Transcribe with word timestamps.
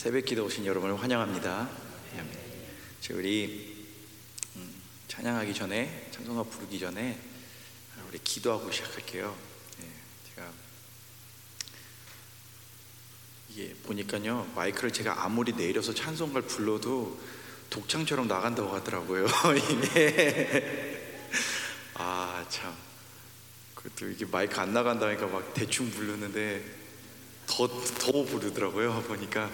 새벽 0.00 0.24
기도 0.24 0.46
오신 0.46 0.64
여러분을 0.64 0.98
환영합니다. 0.98 1.68
예. 2.16 2.24
저 3.02 3.14
우리 3.14 3.86
음, 4.56 4.82
찬양하기 5.08 5.52
전에 5.52 6.08
찬송가 6.10 6.44
부르기 6.44 6.80
전에 6.80 7.20
우리 8.08 8.18
기도하고 8.24 8.72
시작할게요. 8.72 9.36
예, 9.82 9.86
제가 10.30 10.50
이게 13.50 13.74
보니까요 13.82 14.50
마이크를 14.54 14.90
제가 14.90 15.22
아무리 15.22 15.52
내려서 15.52 15.92
찬송가를 15.92 16.48
불러도 16.48 17.20
독창처럼 17.68 18.26
나간다고 18.26 18.74
하더라고요. 18.76 19.26
이게 19.54 21.28
아 21.92 22.46
참. 22.48 22.74
그것도 23.74 24.08
이게 24.08 24.24
마이크 24.24 24.58
안 24.58 24.72
나간다니까 24.72 25.26
막 25.26 25.52
대충 25.52 25.90
부르는데 25.90 26.79
더, 27.50 27.66
더 27.66 28.12
부르더라고요. 28.24 29.02
보니까 29.08 29.50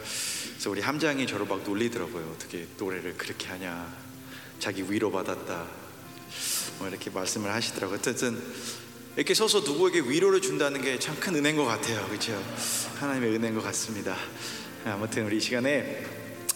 그래서 0.50 0.70
우리 0.70 0.80
함장이 0.82 1.26
저를 1.26 1.46
막 1.46 1.62
놀리더라고요. 1.62 2.32
어떻게 2.36 2.66
노래를 2.78 3.14
그렇게 3.16 3.46
하냐. 3.48 3.90
자기 4.58 4.82
위로받았다. 4.90 5.66
뭐 6.78 6.88
이렇게 6.88 7.08
말씀을 7.10 7.52
하시더라고요. 7.52 7.98
어쨌든 7.98 8.38
이렇게 9.16 9.32
서서 9.32 9.60
누구에게 9.60 10.00
위로를 10.00 10.42
준다는 10.42 10.82
게 10.82 10.98
참 10.98 11.16
큰 11.18 11.36
은혜인 11.36 11.56
것 11.56 11.64
같아요. 11.64 12.06
그렇죠? 12.06 12.32
하나님의 12.96 13.34
은혜인 13.36 13.54
것 13.54 13.62
같습니다. 13.64 14.14
아무튼 14.84 15.24
우리 15.26 15.38
이 15.38 15.40
시간에 15.40 16.04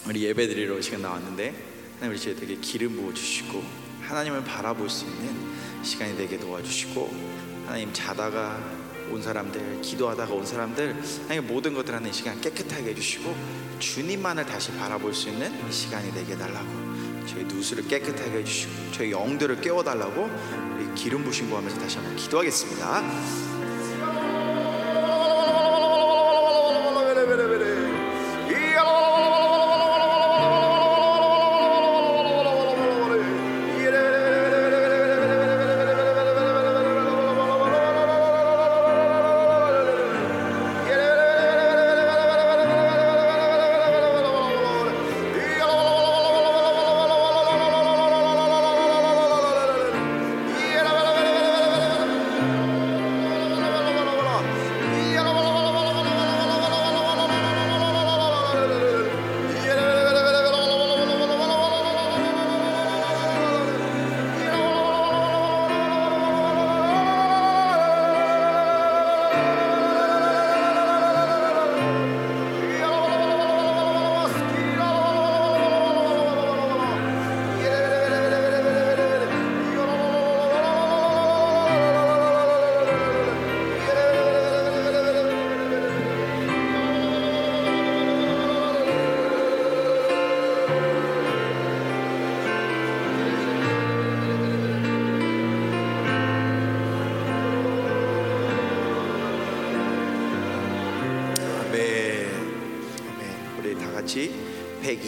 우리 0.06 0.22
예배 0.24 0.46
드리러 0.46 0.80
시간 0.82 1.00
나왔는데 1.02 1.54
하나님 1.94 2.12
우리 2.12 2.20
저에게 2.20 2.56
기름 2.60 2.96
부어 2.96 3.14
주시고 3.14 3.64
하나님을 4.02 4.44
바라볼 4.44 4.90
수 4.90 5.04
있는 5.06 5.54
시간이 5.82 6.16
되게 6.16 6.38
도와주시고 6.38 7.64
하나님 7.66 7.92
자다가 7.92 8.79
온 9.10 9.22
사람들, 9.22 9.80
기도하다가 9.82 10.32
온 10.32 10.46
사람들, 10.46 10.96
하나님 11.22 11.46
모든 11.46 11.74
것들 11.74 11.94
하는 11.94 12.12
시간 12.12 12.40
깨끗하게 12.40 12.90
해주시고 12.90 13.34
주님만을 13.78 14.46
다시 14.46 14.72
바라볼 14.72 15.14
수 15.14 15.28
있는 15.28 15.70
시간이 15.70 16.12
되게 16.12 16.36
달라고 16.36 16.68
저희 17.26 17.44
누수를 17.44 17.86
깨끗하게 17.86 18.38
해주시고 18.38 18.72
저희 18.92 19.12
영들을 19.12 19.60
깨워달라고 19.60 20.30
기름 20.94 21.24
부신 21.24 21.50
거 21.50 21.58
하면서 21.58 21.78
다시 21.78 21.96
한번 21.96 22.16
기도하겠습니다. 22.16 23.49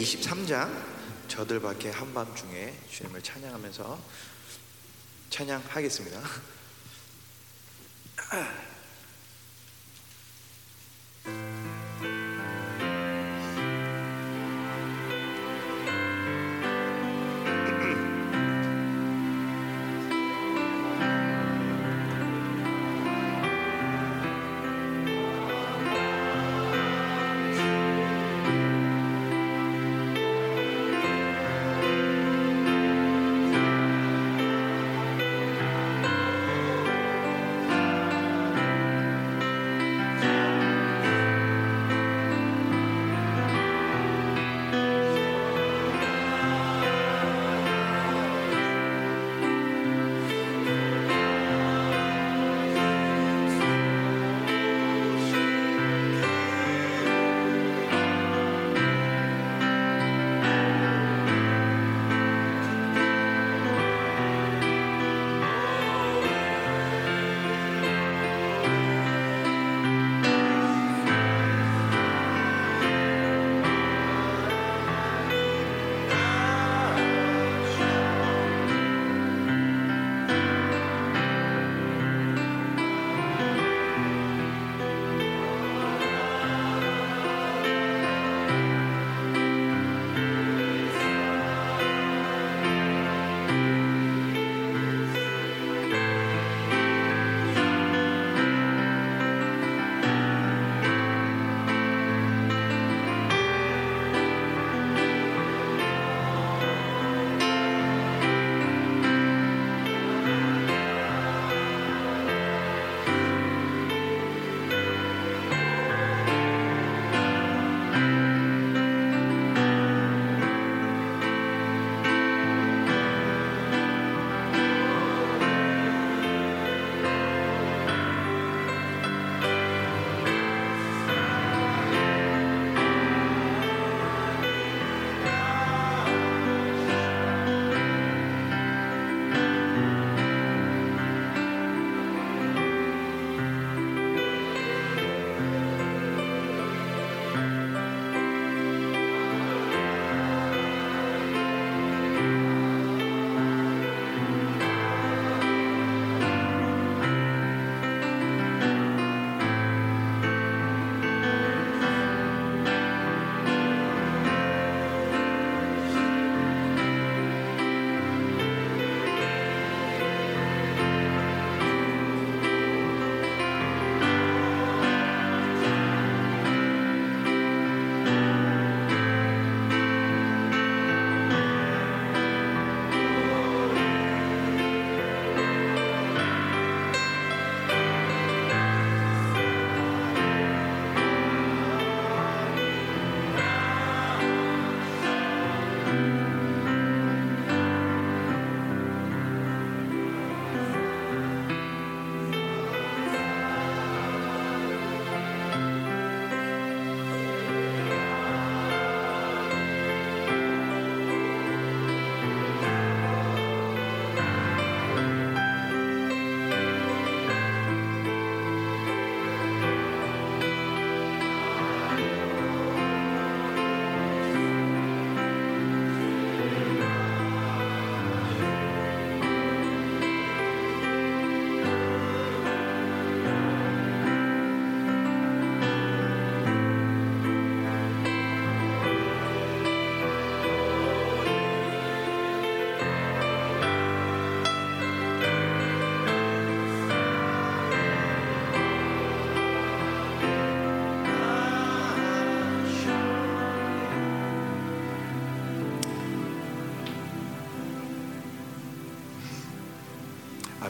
123장 0.03 0.69
저들 1.29 1.61
밖에 1.61 1.89
한밤중에 1.89 2.73
주님을 2.91 3.21
찬양하면서 3.21 3.99
찬양하겠습니다. 5.29 6.21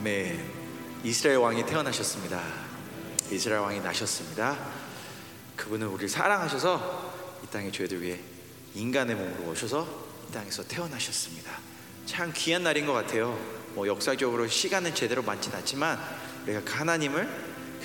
아멘. 0.04 0.38
이스라엘 1.06 1.38
왕이 1.38 1.66
태어나셨습니다. 1.66 2.44
이스라엘 3.32 3.62
왕이 3.62 3.80
나셨습니다. 3.80 4.58
그분은 5.56 5.88
우리를 5.88 6.10
사랑하셔서 6.10 7.40
이 7.42 7.48
땅에 7.48 7.72
저희들 7.72 8.02
위해 8.02 8.20
인간의 8.76 9.16
몸으로 9.16 9.52
오셔서 9.52 9.88
이 10.28 10.34
땅에서 10.34 10.68
태어나셨습니다. 10.68 11.58
참 12.06 12.34
귀한 12.36 12.64
날인 12.64 12.86
것 12.86 12.92
같아요. 12.92 13.40
뭐 13.76 13.88
역사적으로 13.88 14.46
시간은 14.46 14.94
제대로 14.94 15.24
많진 15.24 15.54
않지만 15.56 15.98
우리가 16.44 16.64
그 16.66 16.74
하나님을 16.74 17.26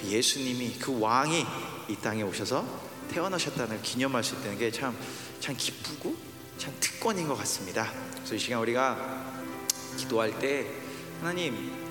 그 0.00 0.08
예수님이 0.08 0.76
그 0.80 0.98
왕이 0.98 1.46
이 1.86 1.96
땅에 2.02 2.22
오셔서 2.22 2.66
태어나셨다는 3.12 3.68
걸 3.68 3.82
기념할 3.82 4.24
수 4.24 4.34
있다는 4.34 4.58
게 4.58 4.72
참 4.72 4.92
참 5.38 5.54
기쁘고 5.56 6.16
참 6.58 6.74
특권인 6.80 7.28
것 7.28 7.36
같습니다. 7.36 7.92
그래서 8.16 8.34
이 8.34 8.38
시간 8.40 8.58
우리가 8.58 9.24
기도할 9.96 10.36
때 10.40 10.66
하나님 11.20 11.86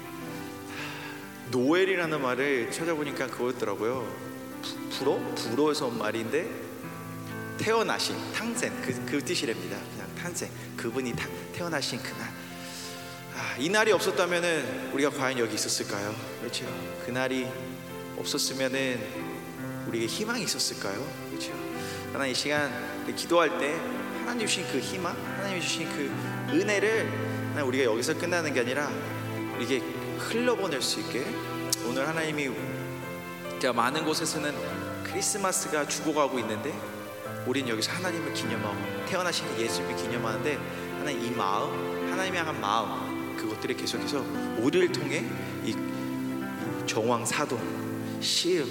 노엘이라는 1.51 2.21
말을 2.21 2.71
찾아보니까 2.71 3.27
그거였더라고요. 3.27 4.07
부- 4.61 4.89
불어? 4.97 5.19
불어에서 5.35 5.87
온 5.87 5.97
말인데 5.97 6.49
태어나신 7.57 8.15
탕생 8.33 8.71
그, 8.81 9.05
그 9.05 9.23
뜻이랍니다. 9.23 9.77
그냥 9.93 10.15
탄생 10.15 10.49
그분이 10.75 11.13
타, 11.15 11.27
태어나신 11.53 11.99
그날 11.99 12.27
아, 13.35 13.55
이 13.57 13.69
날이 13.69 13.91
없었다면은 13.91 14.91
우리가 14.93 15.11
과연 15.11 15.37
여기 15.39 15.55
있었을까요? 15.55 16.13
그렇죠. 16.39 16.65
그 17.05 17.11
날이 17.11 17.47
없었으면은 18.17 18.99
우리에게 19.87 20.07
희망이 20.07 20.43
있었을까요? 20.43 20.99
그렇죠. 21.29 21.51
하나님 22.11 22.31
이 22.31 22.35
시간 22.35 22.71
기도할 23.15 23.57
때 23.59 23.73
하나님 24.21 24.45
주신 24.47 24.65
그 24.71 24.79
희망, 24.79 25.15
하나님 25.37 25.61
주신 25.61 25.87
그 25.89 26.11
은혜를 26.51 27.07
우리가 27.63 27.85
여기서 27.85 28.17
끝나는 28.17 28.53
게 28.53 28.59
아니라 28.61 28.91
이게 29.59 29.81
흘러보낼 30.17 30.81
수 30.81 30.99
있게 30.99 31.25
오늘 31.87 32.07
하나님이 32.07 32.49
제가 33.59 33.73
많은 33.73 34.05
곳에서는 34.05 34.53
크리스마스가 35.03 35.87
죽어가고 35.87 36.39
있는데 36.39 36.73
우리는 37.45 37.69
여기서 37.69 37.91
하나님을 37.93 38.33
기념하고 38.33 38.77
태어나신 39.07 39.47
예수님을 39.57 39.95
기념하는데 39.95 40.57
하나님 40.99 41.23
이 41.23 41.31
마음 41.31 42.11
하나님 42.11 42.35
향한 42.35 42.59
마음 42.59 43.35
그것들이 43.37 43.75
계속해서 43.75 44.23
우리를 44.59 44.91
통해 44.91 45.23
이 45.63 45.75
정왕 46.85 47.25
사도 47.25 47.59
시흥 48.19 48.65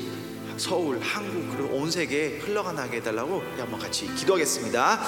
서울 0.57 1.01
한국 1.01 1.57
그리고 1.57 1.77
온 1.77 1.91
세계에 1.91 2.39
흘러가나게 2.39 2.99
해달라고 2.99 3.43
한번 3.59 3.79
같이 3.79 4.07
기도하겠습니다. 4.15 5.01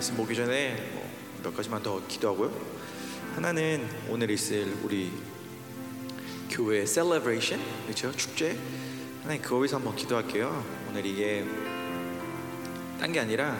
말씀 0.00 0.16
보기 0.16 0.34
전에 0.34 0.76
뭐몇 1.42 1.54
가지만 1.54 1.82
더 1.82 2.00
기도하고요. 2.08 2.50
하나는 3.34 3.86
오늘 4.08 4.30
있을 4.30 4.74
우리 4.82 5.12
교회 6.48 6.86
celebration 6.86 7.60
그렇죠 7.84 8.10
축제 8.12 8.58
하나님 9.20 9.42
그거 9.42 9.58
위해서 9.58 9.76
한번 9.76 9.94
기도할게요. 9.94 10.64
오늘 10.88 11.04
이게 11.04 11.44
딴 12.98 13.12
게 13.12 13.20
아니라 13.20 13.58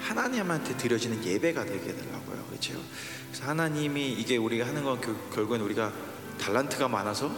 하나님한테 0.00 0.78
드려지는 0.78 1.22
예배가 1.22 1.66
되게 1.66 1.90
해달라고요. 1.90 2.42
그렇죠? 2.46 2.80
그래서 3.28 3.44
하나님이 3.44 4.12
이게 4.12 4.38
우리가 4.38 4.66
하는 4.68 4.84
건 4.84 5.02
그, 5.02 5.14
결국엔 5.34 5.60
우리가 5.60 5.92
달란트가 6.40 6.88
많아서 6.88 7.30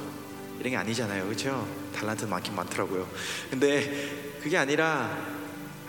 이런 0.60 0.70
게 0.70 0.76
아니잖아요. 0.76 1.24
그렇죠? 1.24 1.66
달란트 1.96 2.26
많긴 2.26 2.54
많더라고요. 2.54 3.08
근데 3.50 4.38
그게 4.40 4.56
아니라 4.56 5.41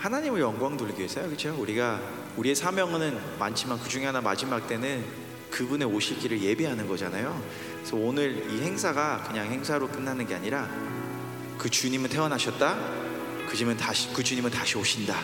하나님을 0.04 0.42
영광 0.42 0.76
돌리기 0.76 1.00
위해서요. 1.00 1.28
그렇죠? 1.28 1.56
우리가 1.58 2.02
우리의 2.36 2.56
사명은 2.56 3.18
많지만 3.40 3.80
그 3.80 3.88
중에 3.88 4.06
하나 4.06 4.20
마지막 4.20 4.68
때는 4.68 5.02
그분의 5.50 5.88
오실 5.88 6.20
길을 6.20 6.42
예배하는 6.42 6.90
거잖아요. 6.90 7.42
그래서 7.78 7.96
오늘 7.96 8.52
이 8.52 8.62
행사가 8.64 9.24
그냥 9.26 9.50
행사로 9.50 9.88
끝나는 9.88 10.28
게 10.28 10.36
아니라 10.36 10.70
그 11.58 11.70
주님은 11.70 12.10
태어나셨다. 12.10 12.78
그 13.48 13.56
주님은 13.56 13.78
다시 13.78 14.12
그 14.14 14.22
주님은 14.22 14.52
다시 14.52 14.78
오신다. 14.78 15.16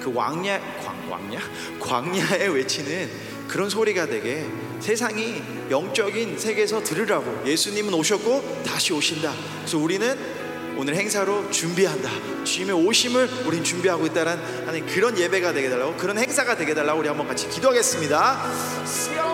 그 0.00 0.10
왕야 0.14 0.58
광 0.80 1.10
왕야 1.10 1.40
광야에 1.78 2.46
외치는 2.46 3.10
그런 3.46 3.68
소리가 3.68 4.06
되게 4.06 4.46
세상이 4.80 5.42
영적인 5.68 6.38
세계에서 6.38 6.82
들으라고 6.82 7.46
예수님은 7.46 7.92
오셨고 7.92 8.62
다시 8.64 8.94
오신다. 8.94 9.34
그래서 9.58 9.76
우리는 9.76 10.43
오늘 10.76 10.96
행사로 10.96 11.50
준비한다. 11.50 12.10
주님의 12.44 12.74
오심을 12.86 13.28
우린 13.46 13.62
준비하고 13.62 14.06
있다는 14.06 14.66
하는 14.66 14.86
그런 14.86 15.16
예배가 15.16 15.52
되게 15.52 15.70
달라고 15.70 15.96
그런 15.96 16.18
행사가 16.18 16.56
되게 16.56 16.74
달라고 16.74 17.00
우리 17.00 17.08
한번 17.08 17.26
같이 17.28 17.48
기도하겠습니다. 17.48 19.33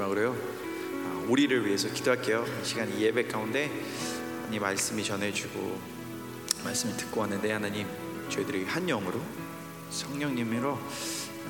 마지막으로요. 0.00 0.36
아, 1.04 1.24
우리를 1.28 1.66
위해서 1.66 1.92
기도할게요. 1.92 2.44
이 2.62 2.64
시간 2.64 2.90
이 2.96 3.02
예배 3.02 3.26
가운데 3.26 3.70
하나님 4.38 4.62
말씀이 4.62 5.04
전해주고 5.04 5.78
말씀을 6.64 6.96
듣고 6.96 7.20
왔는데 7.20 7.52
하나님 7.52 7.86
저희들이 8.28 8.64
한 8.64 8.86
영으로 8.86 9.20
성령님으로 9.90 10.78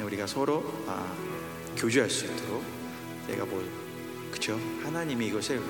우리가 0.03 0.27
서로 0.27 0.65
아, 0.87 1.15
교제할 1.77 2.11
수 2.11 2.27
있도록 2.27 2.65
내가 3.29 3.45
뭐 3.45 3.65
그쵸 4.31 4.59
하나님이 4.83 5.29
이것을 5.29 5.61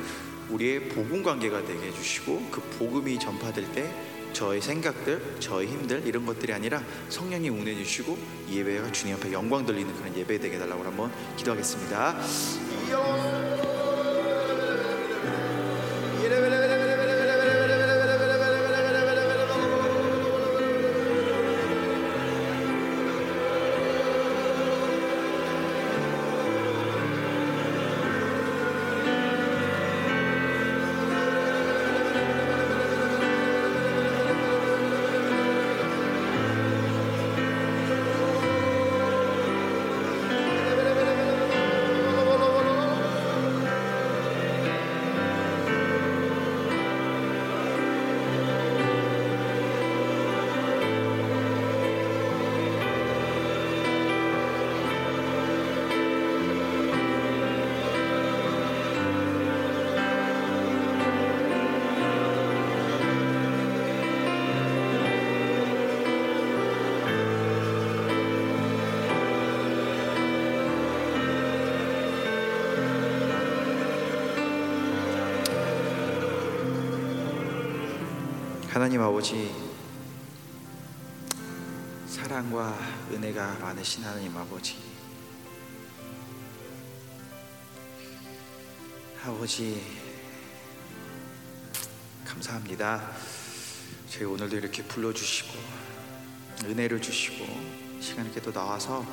우리의 0.49 0.89
복음 0.89 1.23
관계가 1.23 1.65
되게 1.65 1.89
해주시고 1.89 2.49
그 2.51 2.61
복음이 2.79 3.19
전파될 3.19 3.73
때 3.73 3.93
저의 4.33 4.61
생각들, 4.61 5.37
저의 5.41 5.69
힘들 5.69 6.07
이런 6.07 6.25
것들이 6.25 6.53
아니라 6.53 6.83
성령님 7.09 7.59
운해 7.61 7.75
주시고 7.75 8.17
이 8.49 8.59
예배가 8.59 8.93
주님 8.93 9.17
앞에 9.17 9.33
영광 9.33 9.67
돌리는 9.67 9.93
그런 9.95 10.17
예배 10.17 10.39
되게 10.39 10.57
해달라고 10.57 10.85
한번 10.85 11.11
기도하겠습니다. 11.37 12.17
yours. 12.91 13.60
하나님 78.81 79.03
아버지 79.03 79.55
사랑과 82.07 82.75
은혜가 83.13 83.59
많으신 83.61 84.03
하나님 84.03 84.35
아버지 84.35 84.75
아버지 89.23 89.85
감사합니다. 92.25 93.13
저희 94.09 94.25
오늘도 94.25 94.57
이렇게 94.57 94.83
불러주시고 94.85 95.59
은혜를 96.65 97.03
주시고 97.03 97.45
시간 98.01 98.25
이렇게 98.25 98.41
또 98.41 98.51
나와서 98.51 99.05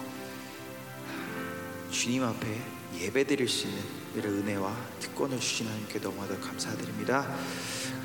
주님 1.91 2.23
앞에 2.23 2.61
예배 3.01 3.25
드릴 3.25 3.49
수 3.49 3.67
있는 3.67 3.83
이런 4.15 4.33
은혜와 4.33 4.73
특권을 5.01 5.37
주신 5.41 5.67
하나님께 5.67 5.99
너무나도 5.99 6.39
감사드립니다. 6.39 7.35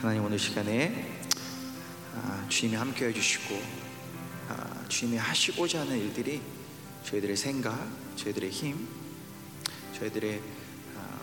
하나님 0.01 0.25
오늘 0.25 0.41
시간에 0.41 1.22
아, 1.22 1.22
주님이 2.49 2.77
함께 2.77 3.07
해주시고 3.07 3.63
아, 4.49 4.85
주님이 4.89 5.17
하시고자 5.17 5.81
하는 5.81 5.99
일들이 5.99 6.43
저희들의 7.05 7.37
생각, 7.37 7.89
저희들의 8.17 8.51
힘, 8.51 8.87
저희들의 9.99 10.41
아, 10.97 11.19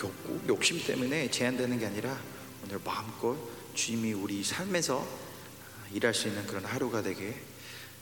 욕구, 0.00 0.40
욕심 0.48 0.84
때문에 0.84 1.30
제한되는 1.30 1.78
게 1.78 1.86
아니라 1.86 2.16
오늘 2.64 2.80
마음껏 2.84 3.36
주님이 3.74 4.12
우리 4.12 4.44
삶에서 4.44 5.00
아, 5.00 5.88
일할 5.92 6.14
수 6.14 6.28
있는 6.28 6.46
그런 6.46 6.64
하루가 6.64 7.02
되게 7.02 7.30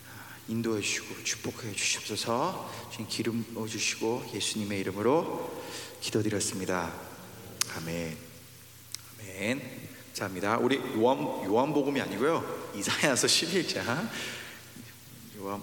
아, 0.08 0.36
인도해 0.48 0.82
주시고 0.82 1.24
축복해 1.24 1.72
주시옵소서 1.72 2.88
주님 2.92 3.08
기름 3.08 3.44
부어 3.54 3.66
주시고 3.66 4.30
예수님의 4.34 4.80
이름으로 4.80 5.64
기도드렸습니다. 6.02 6.92
아멘. 7.76 8.16
아멘. 9.20 9.87
감사합니다. 10.18 10.58
우리 10.58 10.78
요한 10.96 11.18
요한복음이 11.44 12.00
아니고요. 12.00 12.72
이사야서 12.74 13.28
11장. 13.28 14.08
요한 15.38 15.62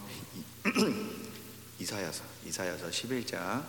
이사야서 1.80 2.24
이사야서 2.46 2.90
11장. 2.90 3.64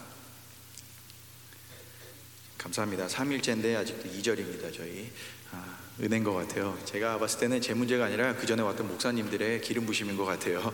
감사합니다. 2.56 3.08
3일째인데 3.08 3.76
아직도 3.76 4.08
2절입니다. 4.08 4.72
저희 4.74 5.10
아, 5.50 5.78
은혜인 6.00 6.22
것 6.22 6.34
같아요. 6.34 6.78
제가 6.84 7.18
봤을 7.18 7.40
때는 7.40 7.60
제 7.60 7.74
문제가 7.74 8.04
아니라 8.04 8.36
그 8.36 8.46
전에 8.46 8.62
왔던 8.62 8.86
목사님들의 8.86 9.62
기름 9.62 9.86
부심인 9.86 10.16
것 10.16 10.24
같아요. 10.24 10.72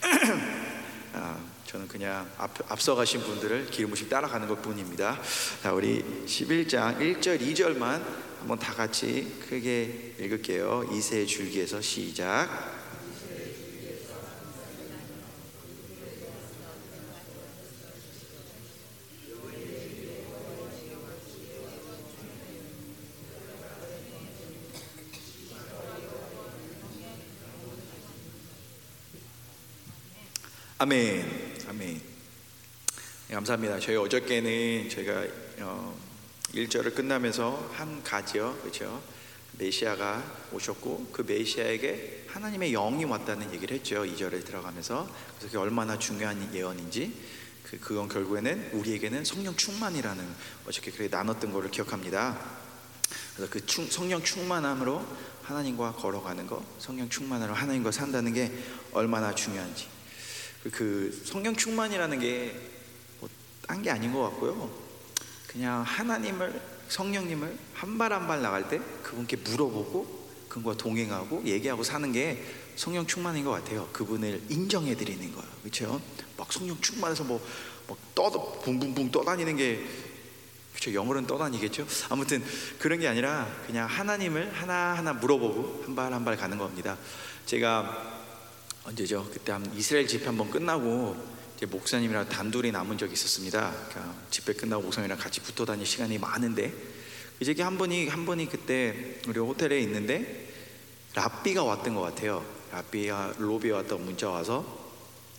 아, 1.14 1.38
저는 1.64 1.88
그냥 1.88 2.30
앞, 2.36 2.70
앞서가신 2.70 3.22
분들을 3.22 3.70
기름 3.70 3.90
부심 3.90 4.10
따라가는 4.10 4.48
것 4.48 4.60
뿐입니다. 4.60 5.18
자, 5.62 5.72
우리 5.72 6.02
11장 6.26 6.98
1절 6.98 7.40
2절만 7.40 8.25
한번 8.38 8.58
다 8.58 8.72
같이 8.74 9.32
크게 9.48 10.14
읽을게요. 10.18 10.90
이세 10.92 11.26
줄기에서 11.26 11.80
시작. 11.80 12.76
아멘, 30.78 31.56
아멘. 31.68 32.00
네, 33.28 33.34
감사합니다. 33.34 33.80
저희 33.80 33.96
어저께는 33.96 34.90
저희가 34.90 35.26
어, 35.60 36.05
1절을 36.54 36.94
끝나면서 36.94 37.70
한 37.74 38.02
가지요. 38.02 38.56
그렇죠? 38.60 39.02
메시아가 39.58 40.22
오셨고 40.52 41.10
그 41.12 41.22
메시아에게 41.22 42.26
하나님의 42.28 42.72
영이 42.72 43.04
왔다는 43.04 43.52
얘기를 43.54 43.76
했죠. 43.76 44.04
2절에 44.04 44.44
들어가면서 44.44 45.08
그래서 45.38 45.46
그게 45.46 45.58
얼마나 45.58 45.98
중요한 45.98 46.54
예언인지 46.54 47.12
그, 47.64 47.78
그건 47.80 48.08
결국에는 48.08 48.70
우리에게는 48.72 49.24
성령 49.24 49.56
충만이라는 49.56 50.24
어저께 50.66 50.90
그렇게 50.92 51.14
나눴던 51.14 51.52
것을 51.52 51.70
기억합니다. 51.70 52.38
그래서 53.34 53.52
그 53.52 53.64
충, 53.66 53.88
성령 53.88 54.22
충만함으로 54.22 55.04
하나님과 55.42 55.92
걸어가는 55.92 56.46
것, 56.46 56.62
성령 56.78 57.08
충만으로 57.08 57.54
하나님과 57.54 57.90
산다는 57.90 58.34
게 58.34 58.52
얼마나 58.92 59.34
중요한지. 59.34 59.88
그, 60.62 60.70
그 60.70 61.22
성령 61.24 61.56
충만이라는 61.56 62.18
게 62.20 62.76
뭐 63.20 63.28
딴 63.66 63.82
게 63.82 63.90
아닌 63.90 64.12
것 64.12 64.22
같고요. 64.22 64.85
그냥 65.56 65.82
하나님을 65.82 66.60
성령님을 66.88 67.56
한 67.74 67.96
발 67.98 68.12
한 68.12 68.26
발 68.28 68.42
나갈 68.42 68.68
때 68.68 68.78
그분께 69.02 69.36
물어보고 69.36 70.26
그분과 70.48 70.76
동행하고 70.76 71.44
얘기하고 71.46 71.82
사는 71.82 72.12
게 72.12 72.44
성령 72.76 73.06
충만인 73.06 73.44
것 73.44 73.50
같아요. 73.52 73.88
그분을 73.92 74.42
인정해 74.50 74.94
드리는 74.94 75.32
거예요. 75.32 75.48
그렇죠? 75.62 76.00
막 76.36 76.52
성령 76.52 76.78
충만해서 76.80 77.24
뭐, 77.24 77.40
뭐 77.86 77.96
떠도 78.14 78.60
붕붕붕 78.60 79.10
떠다니는 79.10 79.56
게 79.56 79.84
그렇죠. 80.74 80.92
영어로는 80.92 81.26
떠다니겠죠. 81.26 81.86
아무튼 82.10 82.44
그런 82.78 83.00
게 83.00 83.08
아니라 83.08 83.48
그냥 83.66 83.88
하나님을 83.88 84.52
하나하나 84.52 85.14
물어보고 85.14 85.84
한 85.86 85.94
발 85.96 86.12
한 86.12 86.24
발 86.24 86.36
가는 86.36 86.58
겁니다. 86.58 86.98
제가 87.46 88.14
언제죠? 88.84 89.26
그때 89.32 89.52
한 89.52 89.64
이스라엘 89.74 90.06
집회 90.06 90.26
한번 90.26 90.50
끝나고 90.50 91.35
이제 91.56 91.64
목사님이랑 91.64 92.28
단둘이 92.28 92.70
남은 92.70 92.98
적이 92.98 93.14
있었습니다. 93.14 93.72
그러니까 93.88 94.14
집회 94.30 94.52
끝나고 94.52 94.82
목사님이랑 94.82 95.18
같이 95.18 95.40
붙어 95.40 95.64
다닐 95.64 95.86
시간이 95.86 96.18
많은데 96.18 96.72
이제 97.40 97.54
한 97.62 97.78
분이 97.78 98.08
한 98.08 98.26
분이 98.26 98.48
그때 98.50 99.20
우리 99.26 99.38
호텔에 99.38 99.80
있는데 99.80 100.52
랍비가 101.14 101.64
왔던 101.64 101.94
것 101.94 102.02
같아요. 102.02 102.44
랍비가 102.72 103.34
로비에 103.38 103.70
왔다 103.72 103.96
문자 103.96 104.28
와서 104.28 104.84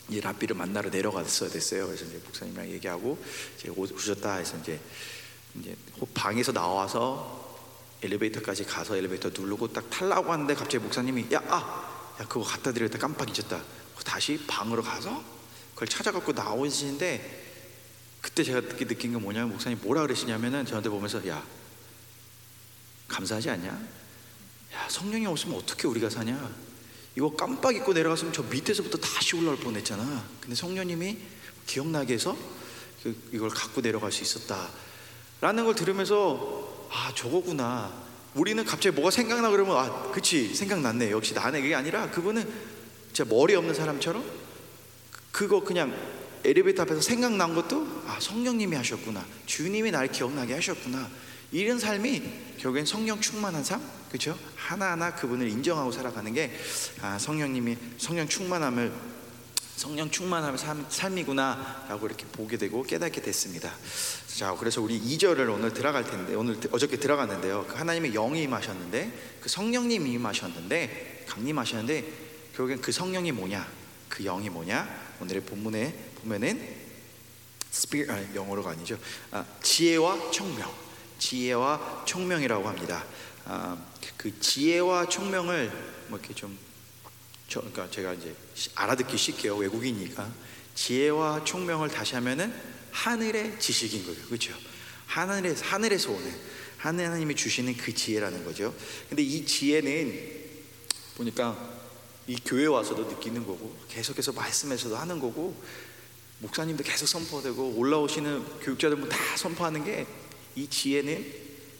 이 0.09 0.19
랍비를 0.19 0.55
만나러 0.55 0.89
내려갔어야 0.89 1.49
됐어요. 1.49 1.85
그래서 1.85 2.05
이제 2.05 2.19
목사님이랑 2.25 2.69
얘기하고 2.71 3.23
이제 3.57 3.69
오셨다 3.69 4.37
해서 4.37 4.57
이제 4.57 4.79
이제 5.59 5.75
방에서 6.15 6.51
나와서 6.51 7.59
엘리베이터까지 8.01 8.63
가서 8.63 8.95
엘리베이터 8.95 9.29
누르고 9.29 9.71
딱 9.71 9.87
탈라고 9.91 10.31
하는데 10.31 10.53
갑자기 10.55 10.83
목사님이 10.83 11.27
야, 11.33 11.43
아, 11.47 12.15
야 12.19 12.27
그거 12.27 12.41
갖다 12.41 12.71
드렸다 12.71 12.97
깜빡 12.97 13.29
잊었다. 13.29 13.61
다시 14.03 14.39
방으로 14.47 14.81
가서 14.81 15.36
그걸 15.77 15.87
찾아갖고 15.89 16.31
나오시는데 16.31 17.43
그때 18.19 18.43
제가 18.43 18.61
느낀 18.61 19.11
게 19.11 19.17
뭐냐면 19.19 19.51
목사님 19.51 19.77
뭐라 19.83 20.01
그러시냐면은 20.01 20.65
저한테 20.65 20.89
보면서 20.89 21.25
야 21.27 21.45
감사하지 23.07 23.51
않냐? 23.51 23.67
야 23.69 24.87
성령이 24.89 25.27
없으면 25.27 25.55
어떻게 25.55 25.87
우리가 25.87 26.09
사냐? 26.09 26.51
이거 27.15 27.35
깜빡 27.35 27.75
잊고 27.75 27.93
내려갔으면 27.93 28.33
저 28.33 28.41
밑에서부터 28.41 28.97
다시 28.97 29.35
올라올 29.35 29.57
뻔했잖아. 29.59 30.25
근데 30.41 30.55
성령님이 30.55 31.19
기억나게 31.67 32.15
해서 32.15 32.35
그- 33.03 33.29
이걸 33.31 33.51
갖고 33.51 33.79
내려갈 33.83 34.11
수 34.11 34.23
있었다라는 34.23 35.63
걸 35.63 35.75
들으면서 35.75 36.87
아 36.91 37.13
저거구나. 37.15 37.93
우리는 38.33 38.65
갑자기 38.65 38.95
뭐가 38.95 39.11
생각나 39.11 39.51
그러면 39.51 39.77
아 39.77 40.11
그치 40.11 40.55
생각났네. 40.55 41.11
역시 41.11 41.35
나네 41.35 41.61
그게 41.61 41.75
아니라 41.75 42.09
그분은 42.09 42.51
진짜 43.13 43.25
머리 43.29 43.53
없는 43.53 43.75
사람처럼 43.75 44.46
그거 45.31 45.63
그냥 45.63 45.95
엘리베이터 46.43 46.83
앞에서 46.83 47.01
생각난 47.01 47.53
것도 47.53 48.03
아 48.07 48.17
성령님이 48.19 48.75
하셨구나 48.75 49.25
주님이 49.45 49.91
날 49.91 50.11
기억나게 50.11 50.53
하셨구나 50.53 51.09
이런 51.51 51.79
삶이 51.79 52.23
결국엔 52.57 52.85
성령 52.85 53.19
충만한 53.19 53.63
삶 53.63 53.81
그렇죠 54.09 54.37
하나하나 54.55 55.13
그분을 55.15 55.49
인정하고 55.49 55.91
살아가는 55.91 56.33
게 56.33 56.51
아, 57.01 57.17
성령님이 57.17 57.77
성령 57.97 58.27
충만함을 58.27 58.91
성령 59.77 60.09
충만함의 60.09 60.57
삶, 60.57 60.85
삶이구나라고 60.89 62.07
이렇게 62.07 62.25
보게 62.25 62.57
되고 62.57 62.81
깨닫게 62.81 63.21
됐습니다. 63.21 63.71
자, 64.25 64.55
그래서 64.55 64.81
우리 64.81 64.99
2절을 64.99 65.53
오늘 65.53 65.71
들어갈 65.71 66.03
텐데 66.03 66.33
오늘 66.33 66.57
어저께 66.71 66.97
들어갔는데요. 66.97 67.65
그 67.69 67.75
하나님의 67.75 68.11
영이 68.13 68.41
임하셨는데 68.41 69.37
그 69.39 69.49
성령님이 69.49 70.13
임하셨는데 70.13 71.25
강림하셨는데 71.27 72.13
결국엔 72.55 72.81
그 72.81 72.91
성령이 72.91 73.31
뭐냐? 73.33 73.67
그 74.09 74.23
영이 74.23 74.49
뭐냐? 74.49 75.06
오늘의 75.19 75.43
본문에 75.43 76.11
보면은 76.21 76.75
스피릿 77.71 78.09
아니 78.09 78.35
영어로가 78.35 78.71
아니죠. 78.71 78.97
아, 79.31 79.45
지혜와 79.61 80.31
총명. 80.31 80.71
지혜와 81.19 82.03
총명이라고 82.05 82.67
합니다. 82.67 83.05
아, 83.45 83.77
그 84.15 84.39
지혜와 84.39 85.07
총명을 85.09 85.71
뭐 86.07 86.19
이렇게 86.19 86.33
좀 86.33 86.57
저, 87.47 87.59
그러니까 87.61 87.89
제가 87.89 88.13
이제 88.13 88.35
시- 88.55 88.69
알아듣기 88.75 89.17
쉽게요 89.17 89.55
외국이니까 89.55 90.29
지혜와 90.75 91.43
총명을 91.45 91.89
다시 91.89 92.15
하면은 92.15 92.53
하늘의 92.91 93.57
지식인 93.59 94.05
거예요 94.05 94.21
그렇죠 94.25 94.53
하늘에서 95.05 95.63
하늘에서 95.65 96.11
오는 96.11 96.35
하나님이 96.77 97.35
주시는 97.35 97.77
그 97.77 97.93
지혜라는 97.93 98.43
거죠 98.43 98.73
근데 99.07 99.23
이 99.23 99.45
지혜는 99.45 100.29
보니까 101.15 101.76
이 102.27 102.37
교회 102.45 102.65
와서도 102.65 103.05
느끼는 103.05 103.45
거고 103.47 103.75
계속해서 103.87 104.33
말씀에서도 104.33 104.95
하는 104.97 105.19
거고 105.19 105.55
목사님도 106.39 106.83
계속 106.83 107.07
선포되고 107.07 107.73
올라오시는 107.77 108.59
교육자들 108.59 109.09
다 109.09 109.17
선포하는 109.37 109.83
게 109.83 110.05
이 110.57 110.67
지혜는 110.67 111.33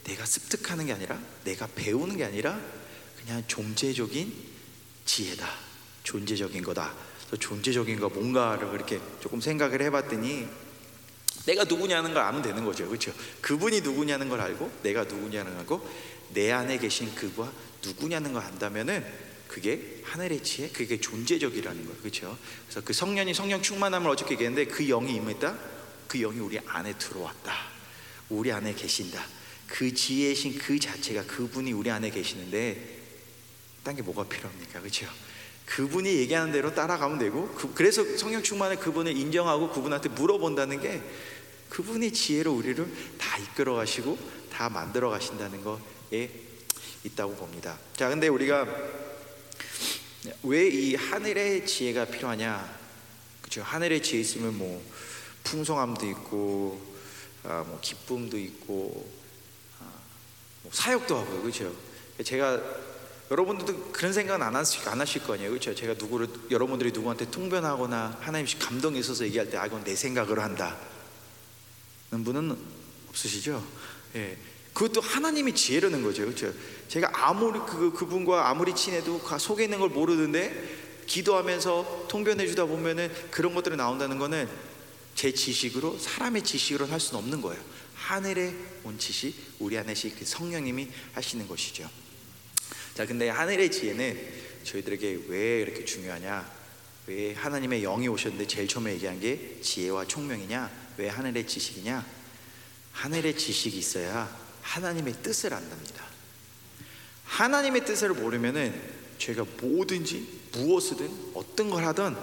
내가 0.04 0.24
습득하는 0.24 0.86
게 0.86 0.94
아니라 0.94 1.20
내가 1.44 1.68
배우는 1.68 2.16
게 2.16 2.24
아니라 2.24 2.62
그냥 3.20 3.44
존재적인 3.48 4.32
지혜다. 5.04 5.50
존재적인 6.04 6.64
거다. 6.64 6.94
그래서 7.26 7.38
존재적인 7.38 8.00
거 8.00 8.08
뭔가를 8.08 8.70
그렇게 8.70 9.02
조금 9.20 9.42
생각을 9.42 9.82
해봤더니 9.82 10.48
내가 11.48 11.64
누구냐는 11.64 12.14
걸 12.14 12.22
알면 12.22 12.44
되는 12.44 12.64
거죠. 12.64 12.88
그렇죠? 12.88 13.12
그분이 13.42 13.82
누구냐는 13.82 14.30
걸 14.30 14.40
알고 14.42 14.72
내가 14.84 15.06
누구냐는 15.06 15.52
걸 15.54 15.62
알고 15.62 15.90
내 16.36 16.52
안에 16.52 16.78
계신 16.78 17.14
그가 17.16 17.52
누구냐는 17.84 18.32
걸 18.34 18.44
안다면은 18.44 19.04
그게 19.48 20.02
하늘의 20.04 20.44
지혜, 20.44 20.70
그게 20.70 21.00
존재적이라는 21.00 21.86
거예요. 21.86 22.00
그렇죠? 22.00 22.38
그래서 22.66 22.82
그 22.82 22.94
성령이 22.94 23.34
성령 23.34 23.62
충만함을 23.62 24.10
어저께 24.12 24.34
얘기했는데 24.34 24.72
그 24.72 24.86
영이 24.86 25.16
임했다. 25.16 25.58
그 26.08 26.20
영이 26.20 26.40
우리 26.40 26.60
안에 26.60 26.94
들어왔다. 26.98 27.54
우리 28.30 28.52
안에 28.52 28.74
계신다. 28.74 29.26
그 29.68 29.94
지혜신 29.94 30.58
그 30.58 30.80
자체가 30.80 31.26
그분이 31.26 31.72
우리 31.74 31.92
안에 31.92 32.10
계시는데 32.10 32.98
딴 33.84 33.96
게 33.96 34.02
뭐가 34.02 34.26
필요합니까? 34.26 34.82
그렇죠? 34.82 35.08
그분이 35.66 36.10
얘기하는 36.10 36.52
대로 36.52 36.74
따라가면 36.74 37.20
되고 37.20 37.48
그, 37.50 37.82
래서 37.82 38.04
성령 38.18 38.42
충만을 38.42 38.78
그분을 38.78 39.16
인정하고 39.16 39.72
그분한테 39.72 40.10
물어본다는 40.10 40.82
게 40.82 41.02
그분의 41.70 42.14
지혜로 42.14 42.54
우리를 42.54 42.86
다 43.18 43.38
이끌어 43.38 43.76
가시고 43.76 44.18
다 44.52 44.70
만들어 44.70 45.10
가신다는 45.10 45.64
거에 45.64 46.30
있다고 47.04 47.36
봅니다. 47.36 47.78
자, 47.96 48.10
근데 48.10 48.28
우리가 48.28 48.66
왜 50.44 50.70
이 50.70 50.96
하늘의 50.96 51.66
지혜가 51.66 52.06
필요하냐? 52.06 52.78
그렇죠? 53.42 53.62
하늘의 53.64 54.02
지혜 54.04 54.22
있으면 54.22 54.58
뭐 54.58 54.84
풍성함도 55.44 56.06
있고 56.10 56.82
아, 57.44 57.64
뭐 57.68 57.80
기쁨도 57.82 58.38
있고 58.38 59.10
아, 59.80 59.86
뭐 60.64 60.72
사역도 60.74 61.18
하고요, 61.18 61.42
그렇죠? 61.42 61.74
제가 62.24 62.62
여러분들도 63.30 63.92
그런 63.92 64.14
생각은 64.14 64.46
안 64.46 64.56
하실, 64.56 64.88
안 64.88 65.00
하실 65.00 65.24
거 65.24 65.34
아니에요, 65.34 65.50
그렇죠? 65.50 65.76
제가 65.76 65.94
누구를 65.94 66.28
여러분들이 66.50 66.92
누구한테 66.92 67.30
통변하거나 67.30 68.18
하나님 68.22 68.48
감동이 68.60 69.00
있어서 69.00 69.26
얘기할 69.26 69.50
때, 69.50 69.58
아 69.58 69.66
이건 69.66 69.84
내 69.84 69.96
생각으로 69.96 70.42
한다 70.42 70.78
는 72.10 72.24
분은 72.24 72.58
없으시죠? 73.10 73.66
예, 74.16 74.38
그것도 74.78 75.02
하나님이 75.02 75.56
지혜라는 75.56 76.04
거죠, 76.04 76.24
그렇죠? 76.24 76.54
제가 76.88 77.10
아무리 77.12 77.58
그 77.68 77.92
그분과 77.94 78.48
아무리 78.48 78.76
친해도 78.76 79.22
그 79.22 79.40
속에 79.40 79.64
있는 79.64 79.80
걸 79.80 79.90
모르는데 79.90 80.54
기도하면서 81.08 82.06
통변해 82.08 82.46
주다 82.46 82.66
보면은 82.66 83.12
그런 83.32 83.56
것들이 83.56 83.76
나온다는 83.76 84.20
거는 84.20 84.48
제 85.16 85.34
지식으로 85.34 85.98
사람의 85.98 86.44
지식으로 86.44 86.86
할 86.86 87.00
수는 87.00 87.24
없는 87.24 87.42
거예요. 87.42 87.60
하늘의 87.96 88.56
온 88.84 89.00
지식, 89.00 89.34
우리 89.58 89.80
안에 89.80 89.96
그 89.96 90.24
성령님이 90.24 90.90
하시는 91.14 91.48
것이죠. 91.48 91.90
자, 92.94 93.08
근데 93.08 93.30
하늘의 93.30 93.72
지혜는 93.72 94.32
저희들에게 94.64 95.22
왜 95.28 95.62
이렇게 95.62 95.86
중요하냐? 95.86 96.52
왜 97.08 97.34
하나님의 97.34 97.82
영이 97.82 98.08
오셨는데 98.10 98.46
제일 98.46 98.68
처음에 98.68 98.94
얘기한 98.94 99.20
게 99.20 99.58
지혜와 99.60 100.06
총명이냐? 100.06 100.70
왜 100.98 101.10
하늘의 101.10 101.48
지식이냐? 101.48 102.06
하늘의 102.92 103.36
지식이 103.36 103.76
있어야 103.76 104.47
하나님의 104.68 105.14
뜻을 105.24 105.54
안답니다. 105.54 106.04
하나님의 107.26 107.86
뜻을 107.86 108.10
모르면은 108.10 108.80
제가 109.18 109.46
뭐든지 109.62 110.50
무엇이든 110.52 111.32
어떤 111.34 111.70
걸 111.70 111.86
하든 111.86 112.16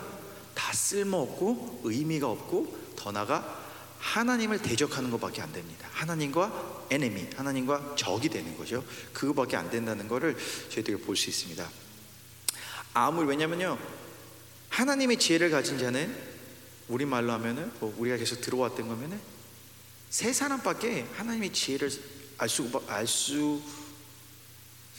다 0.55 0.73
쓸모없고 0.73 1.81
의미가 1.85 2.29
없고 2.29 2.95
더 2.97 3.13
나가 3.13 3.63
하나님을 3.99 4.61
대적하는 4.61 5.11
것밖에 5.11 5.41
안 5.41 5.53
됩니다. 5.53 5.89
하나님과 5.93 6.87
에네미, 6.91 7.31
하나님과 7.37 7.95
적이 7.97 8.29
되는 8.29 8.57
거죠. 8.57 8.85
그거밖에 9.15 9.57
안 9.57 9.71
된다는 9.71 10.07
것을 10.07 10.37
저희들이 10.69 10.99
볼 10.99 11.17
수 11.17 11.31
있습니다. 11.31 11.69
아무리 12.93 13.27
왜냐면요, 13.27 13.79
하나님의 14.69 15.19
지혜를 15.19 15.51
가진 15.51 15.79
자는 15.79 16.15
우리 16.89 17.07
말로 17.07 17.33
하면은 17.33 17.73
뭐 17.81 17.95
우리가 17.97 18.19
계속 18.19 18.41
들어왔던 18.43 18.87
거면은 18.87 19.19
세 20.11 20.33
사람밖에 20.33 21.07
하나님의 21.15 21.53
지혜를 21.53 21.91
알 22.39 22.49
수, 22.49 22.69
알 22.89 23.07
수, 23.07 23.61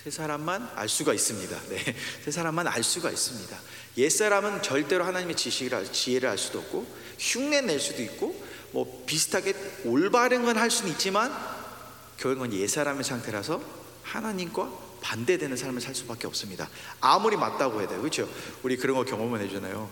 세 0.03 0.11
사람만 0.11 0.71
알 0.75 0.87
수가 0.87 1.13
있습니다. 1.13 1.59
네, 1.69 1.95
세 2.23 2.31
사람만 2.31 2.67
알 2.67 2.83
수가 2.83 3.09
있습니다. 3.09 3.57
옛 3.97 4.09
사람은 4.09 4.61
절대로 4.61 5.03
하나님의 5.03 5.35
지식을 5.35 5.75
알, 5.75 5.91
지혜를 5.91 6.29
알 6.29 6.37
수도 6.37 6.59
없고 6.59 6.85
흉내 7.17 7.61
낼 7.61 7.79
수도 7.79 8.01
있고 8.03 8.39
뭐 8.71 9.03
비슷하게 9.05 9.53
올바른 9.85 10.43
건 10.45 10.57
할 10.57 10.69
수는 10.69 10.91
있지만 10.91 11.33
결국은 12.17 12.53
옛 12.53 12.67
사람의 12.67 13.03
상태라서 13.03 13.61
하나님과 14.03 14.71
반대되는 15.01 15.55
삶을 15.57 15.81
살 15.81 15.95
수밖에 15.95 16.27
없습니다. 16.27 16.69
아무리 16.99 17.35
맞다고 17.37 17.81
해도 17.81 17.97
그렇죠? 17.97 18.29
우리 18.63 18.77
그런 18.77 18.97
거 18.97 19.05
경험을 19.05 19.39
해주잖아요. 19.41 19.89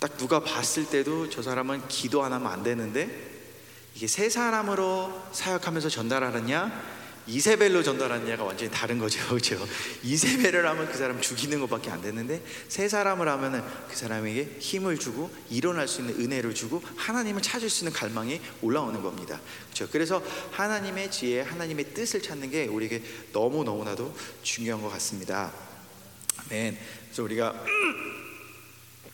딱 0.00 0.16
누가 0.18 0.40
봤을 0.40 0.86
때도 0.86 1.30
저 1.30 1.42
사람은 1.42 1.88
기도 1.88 2.22
안 2.22 2.32
하면 2.32 2.50
안 2.50 2.62
되는데 2.62 3.35
이게 3.96 4.06
세 4.06 4.28
사람으로 4.28 5.28
사역하면서 5.32 5.88
전달하느냐? 5.88 6.96
이세벨로 7.26 7.82
전달하느냐가 7.82 8.44
완전히 8.44 8.70
다른 8.70 8.98
거죠. 8.98 9.18
그렇죠? 9.26 9.56
이세벨을 10.02 10.66
하면 10.66 10.86
그 10.86 10.98
사람 10.98 11.18
죽이는 11.18 11.58
것밖에 11.60 11.90
안 11.90 12.02
되는데 12.02 12.44
세 12.68 12.90
사람을 12.90 13.26
하면은 13.26 13.62
그 13.88 13.96
사람에게 13.96 14.58
힘을 14.60 14.98
주고 14.98 15.30
일어날 15.48 15.88
수 15.88 16.02
있는 16.02 16.20
은혜를 16.20 16.54
주고 16.54 16.82
하나님을 16.94 17.40
찾을 17.40 17.70
수 17.70 17.84
있는 17.84 17.94
갈망이 17.94 18.38
올라오는 18.60 19.02
겁니다. 19.02 19.40
그렇죠? 19.64 19.88
그래서 19.90 20.22
하나님의 20.50 21.10
지혜 21.10 21.40
하나님의 21.40 21.94
뜻을 21.94 22.20
찾는 22.20 22.50
게 22.50 22.66
우리에게 22.66 23.02
너무 23.32 23.64
너무나도 23.64 24.14
중요한 24.42 24.82
것 24.82 24.90
같습니다. 24.90 25.54
아멘. 26.36 26.78
그래서 27.06 27.22
우리가 27.22 27.64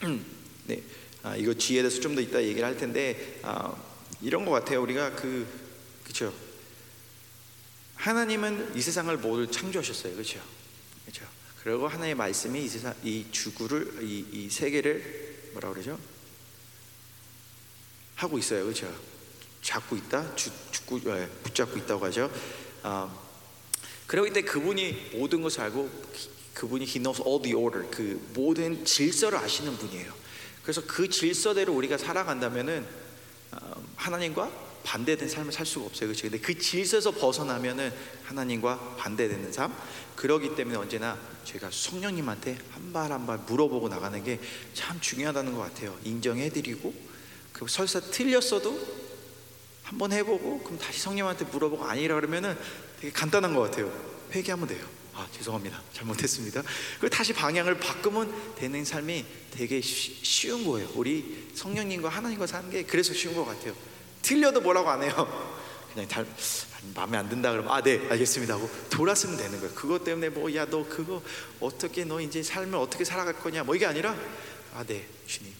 네. 0.67 0.83
아, 1.23 1.37
이거 1.37 1.55
지혜에 1.55 1.83
대해서 1.83 2.01
좀 2.01 2.17
더 2.17 2.21
이따 2.21 2.43
얘기를 2.43 2.67
할 2.67 2.77
텐데 2.77 3.39
아, 3.45 3.73
이런 4.23 4.45
것 4.45 4.53
같아요. 4.53 4.81
우리가 4.83 5.15
그 5.17 5.47
그렇죠. 6.05 6.33
하나님은 7.97 8.77
이 8.77 8.81
세상을 8.81 9.17
모두 9.19 9.51
창조하셨어요. 9.51 10.15
그렇죠. 10.15 10.41
그렇죠. 11.05 11.27
그리고 11.63 11.87
하나님의 11.89 12.15
말씀이 12.15 12.65
이 12.65 12.69
세상 12.69 12.95
이 13.03 13.27
주구를 13.31 13.99
이, 14.03 14.27
이 14.33 14.51
세계를 14.51 15.51
뭐라 15.53 15.71
그러죠? 15.71 15.99
하고 18.17 18.39
있어요, 18.39 18.65
그렇죠? 18.65 18.93
잡고 19.63 19.97
있다, 19.97 20.35
주, 20.35 20.51
죽고 20.71 21.01
예, 21.07 21.29
붙잡고 21.45 21.79
있다고 21.79 22.05
하죠. 22.07 22.31
아, 22.83 23.13
그리고 24.07 24.27
이때 24.27 24.43
그분이 24.43 25.11
모든 25.15 25.43
것을 25.43 25.63
알고 25.63 25.89
그분이 26.55 26.85
he 26.85 27.03
knows 27.03 27.23
all 27.27 27.43
the 27.43 27.55
order 27.55 27.89
그 27.91 28.21
모든 28.35 28.85
질서를 28.85 29.39
아시는 29.39 29.77
분이에요. 29.77 30.13
그래서 30.63 30.83
그 30.87 31.09
질서대로 31.09 31.73
우리가 31.75 31.97
살아간다면은 31.97 32.85
어, 32.85 33.02
하나님과 33.97 34.51
반대된 34.85 35.29
삶을 35.29 35.53
살 35.53 35.65
수가 35.65 35.87
없어요. 35.87 36.09
그렇죠? 36.09 36.23
근데 36.23 36.39
그 36.39 36.59
질서에서 36.59 37.13
벗어나면은 37.13 37.93
하나님과 38.25 38.97
반대되는 38.99 39.53
삶. 39.53 39.73
그러기 40.17 40.55
때문에 40.57 40.77
언제나 40.77 41.17
제가 41.45 41.71
성령님한테 41.71 42.59
한 42.73 42.93
발 42.93 43.11
한 43.13 43.27
발 43.27 43.39
물어보고 43.39 43.89
나가는 43.89 44.23
게 44.25 44.39
참 44.75 44.99
중요하다는 45.01 45.55
것 45.55 45.61
같아요. 45.61 45.97
인정해 46.05 46.49
드리고 46.51 46.93
그 47.53 47.67
설사 47.69 48.01
틀렸어도 48.01 49.03
한번 49.85 50.13
해보고 50.13 50.61
그럼 50.65 50.79
다시 50.79 51.01
성령한테 51.01 51.45
물어보고 51.47 51.85
아니라 51.85 52.15
그러면은 52.17 52.57
되게 53.01 53.13
간단한 53.13 53.55
것 53.55 53.63
같아요. 53.63 53.93
회개하면 54.33 54.67
돼요. 54.69 54.85
아 55.15 55.27
죄송합니다. 55.33 55.83
잘못했습니다. 55.93 56.63
그 57.01 57.11
다시 57.11 57.33
방향을 57.35 57.79
바꾸면 57.79 58.55
되는 58.57 58.85
삶이 58.85 59.25
되게 59.51 59.81
쉬, 59.81 60.15
쉬운 60.25 60.65
거예요. 60.65 60.89
우리 60.95 61.51
성령님과 61.55 62.09
하나님과 62.09 62.47
사는 62.47 62.71
게 62.71 62.83
그래서 62.85 63.13
쉬운 63.13 63.35
것 63.35 63.45
같아요. 63.45 63.75
틀려도 64.23 64.61
뭐라고 64.63 64.89
안 64.91 65.03
해요. 65.03 65.13
그냥 65.93 66.09
잘 66.09 66.27
마음에 66.95 67.19
안 67.19 67.29
든다 67.29 67.51
그러면 67.53 67.71
아 67.71 67.83
네 67.83 68.01
알겠습니다 68.09 68.55
하고 68.55 68.71
돌았으면 68.91 69.37
되는 69.37 69.61
거예요. 69.61 69.75
그것 69.75 70.03
때문에 70.05 70.31
뭐 70.31 70.49
야 70.55 70.65
너 70.65 70.89
그거 70.89 71.23
어떻게 71.61 72.05
너 72.05 72.19
이제 72.21 72.43
삶을 72.43 72.75
어떻게 72.77 73.05
살아갈 73.05 73.39
거냐 73.39 73.65
뭐 73.65 73.75
이게 73.77 73.85
아니라 73.85 74.17
아 74.75 74.83
네 74.85 75.07
주님 75.27 75.53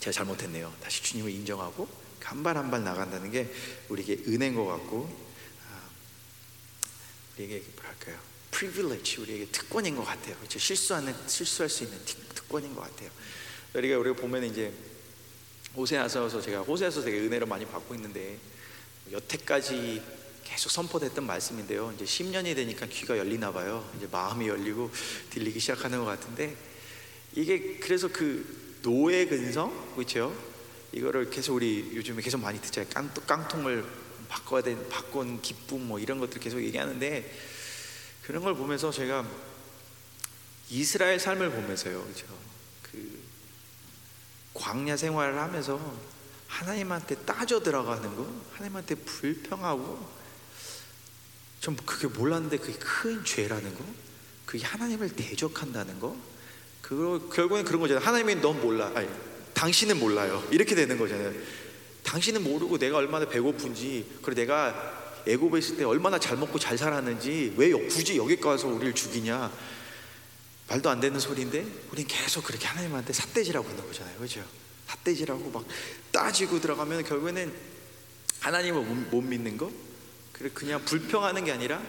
제가 0.00 0.12
잘못했네요. 0.14 0.72
다시 0.82 1.02
주님을 1.02 1.30
인정하고 1.30 1.86
한 2.24 2.42
발 2.42 2.56
한 2.56 2.70
발 2.70 2.82
나간다는 2.84 3.30
게 3.30 3.52
우리에게 3.90 4.22
은혜인 4.28 4.54
것 4.54 4.64
같고 4.64 5.10
아, 5.68 5.82
우리에게? 7.36 7.62
Privilege 8.50 9.22
우리에게 9.22 9.46
특권인 9.46 9.96
것 9.96 10.04
같아요. 10.04 10.36
그렇죠? 10.36 10.58
실수하는 10.58 11.14
실수할 11.26 11.68
수 11.68 11.84
있는 11.84 11.98
특- 12.04 12.34
특권인 12.34 12.74
것 12.74 12.82
같아요. 12.82 13.10
우리가 13.74 13.98
우리가 13.98 14.16
보면 14.16 14.44
이제 14.44 14.72
호세아서서 15.76 16.40
제가 16.40 16.60
호세아서 16.62 17.02
되게 17.02 17.20
은혜를 17.20 17.46
많이 17.46 17.64
받고 17.64 17.94
있는데 17.94 18.38
여태까지 19.12 20.02
계속 20.44 20.70
선포됐던 20.70 21.24
말씀인데요. 21.26 21.92
이제 21.94 22.04
10년이 22.04 22.56
되니까 22.56 22.86
귀가 22.86 23.16
열리나 23.16 23.52
봐요. 23.52 23.88
이제 23.96 24.08
마음이 24.10 24.48
열리고 24.48 24.90
들리기 25.30 25.60
시작하는 25.60 25.98
것 26.00 26.04
같은데 26.06 26.56
이게 27.34 27.78
그래서 27.78 28.08
그 28.08 28.78
노예 28.82 29.26
근성 29.26 29.94
그렇죠? 29.94 30.34
이거를 30.92 31.30
계속 31.30 31.54
우리 31.54 31.92
요즘에 31.94 32.20
계속 32.20 32.40
많이 32.40 32.60
듣잖아요. 32.60 32.90
깡, 32.92 33.12
깡통을 33.26 33.84
바꿔야 34.28 34.62
된 34.62 34.88
바꾼 34.88 35.40
기쁨 35.40 35.86
뭐 35.86 36.00
이런 36.00 36.18
것들 36.18 36.40
계속 36.40 36.60
얘기하는데 36.62 37.32
그런 38.22 38.42
걸 38.42 38.54
보면서 38.54 38.90
제가 38.90 39.26
이스라엘 40.68 41.18
삶을 41.18 41.50
보면서요. 41.50 42.02
그렇죠? 42.02 42.26
그 42.82 43.20
광야 44.54 44.96
생활을 44.96 45.38
하면서 45.38 45.80
하나님한테 46.46 47.16
따져 47.16 47.60
들어가는 47.60 48.16
거, 48.16 48.28
하나님한테 48.52 48.94
불평하고 48.96 50.20
좀 51.60 51.76
그게 51.84 52.06
몰랐는데 52.06 52.58
그게 52.58 52.72
큰 52.78 53.24
죄라는 53.24 53.74
거, 53.74 53.84
그게 54.46 54.64
하나님을 54.64 55.10
대적한다는 55.10 56.00
거, 56.00 56.16
그거 56.82 57.28
결국엔 57.28 57.64
그런 57.64 57.80
거잖아요. 57.80 58.04
하나님이 58.04 58.36
넌 58.36 58.60
몰라, 58.60 58.90
아니 58.94 59.08
당신은 59.54 59.98
몰라요. 59.98 60.46
이렇게 60.50 60.74
되는 60.74 60.98
거잖아요. 60.98 61.32
당신은 62.02 62.42
모르고 62.42 62.78
내가 62.78 62.96
얼마나 62.96 63.28
배고픈지, 63.28 64.18
그리고 64.22 64.40
내가 64.40 64.99
애고에 65.32 65.58
있을 65.58 65.76
때 65.76 65.84
얼마나 65.84 66.18
잘 66.18 66.36
먹고 66.36 66.58
잘 66.58 66.76
살았는지 66.76 67.54
왜 67.56 67.70
굳이 67.72 68.16
여기까지 68.16 68.64
와서 68.64 68.68
우리를 68.68 68.94
죽이냐? 68.94 69.52
말도 70.68 70.88
안 70.88 71.00
되는 71.00 71.18
소리인데 71.18 71.66
우린 71.90 72.06
계속 72.06 72.44
그렇게 72.44 72.66
하나님한테 72.66 73.12
삿대질하고 73.12 73.68
있는 73.68 73.86
거잖아요. 73.86 74.16
그렇죠? 74.16 74.44
삿대질하고 74.86 75.50
막 75.50 75.64
따지고 76.12 76.60
들어가면 76.60 77.04
결국에는 77.04 77.52
하나님을 78.40 78.82
못, 78.82 78.94
못 79.10 79.20
믿는 79.20 79.56
거 79.56 79.70
그래 80.32 80.50
그냥 80.54 80.84
불평하는 80.84 81.44
게 81.44 81.52
아니라 81.52 81.82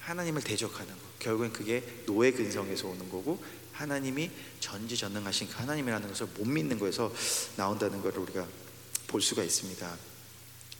하나님을 0.00 0.42
대적하는 0.42 0.92
거 0.92 1.00
결국엔 1.18 1.52
그게 1.52 1.82
노예 2.06 2.30
근성에서 2.30 2.88
오는 2.88 3.08
거고 3.08 3.42
하나님이 3.72 4.30
전지전능하신 4.60 5.48
그 5.48 5.54
하나님이라는 5.56 6.08
것을 6.08 6.26
못 6.36 6.46
믿는 6.46 6.78
거에서 6.78 7.12
나온다는 7.56 8.02
것을 8.02 8.20
우리가 8.20 8.46
볼 9.06 9.20
수가 9.20 9.42
있습니다. 9.42 9.96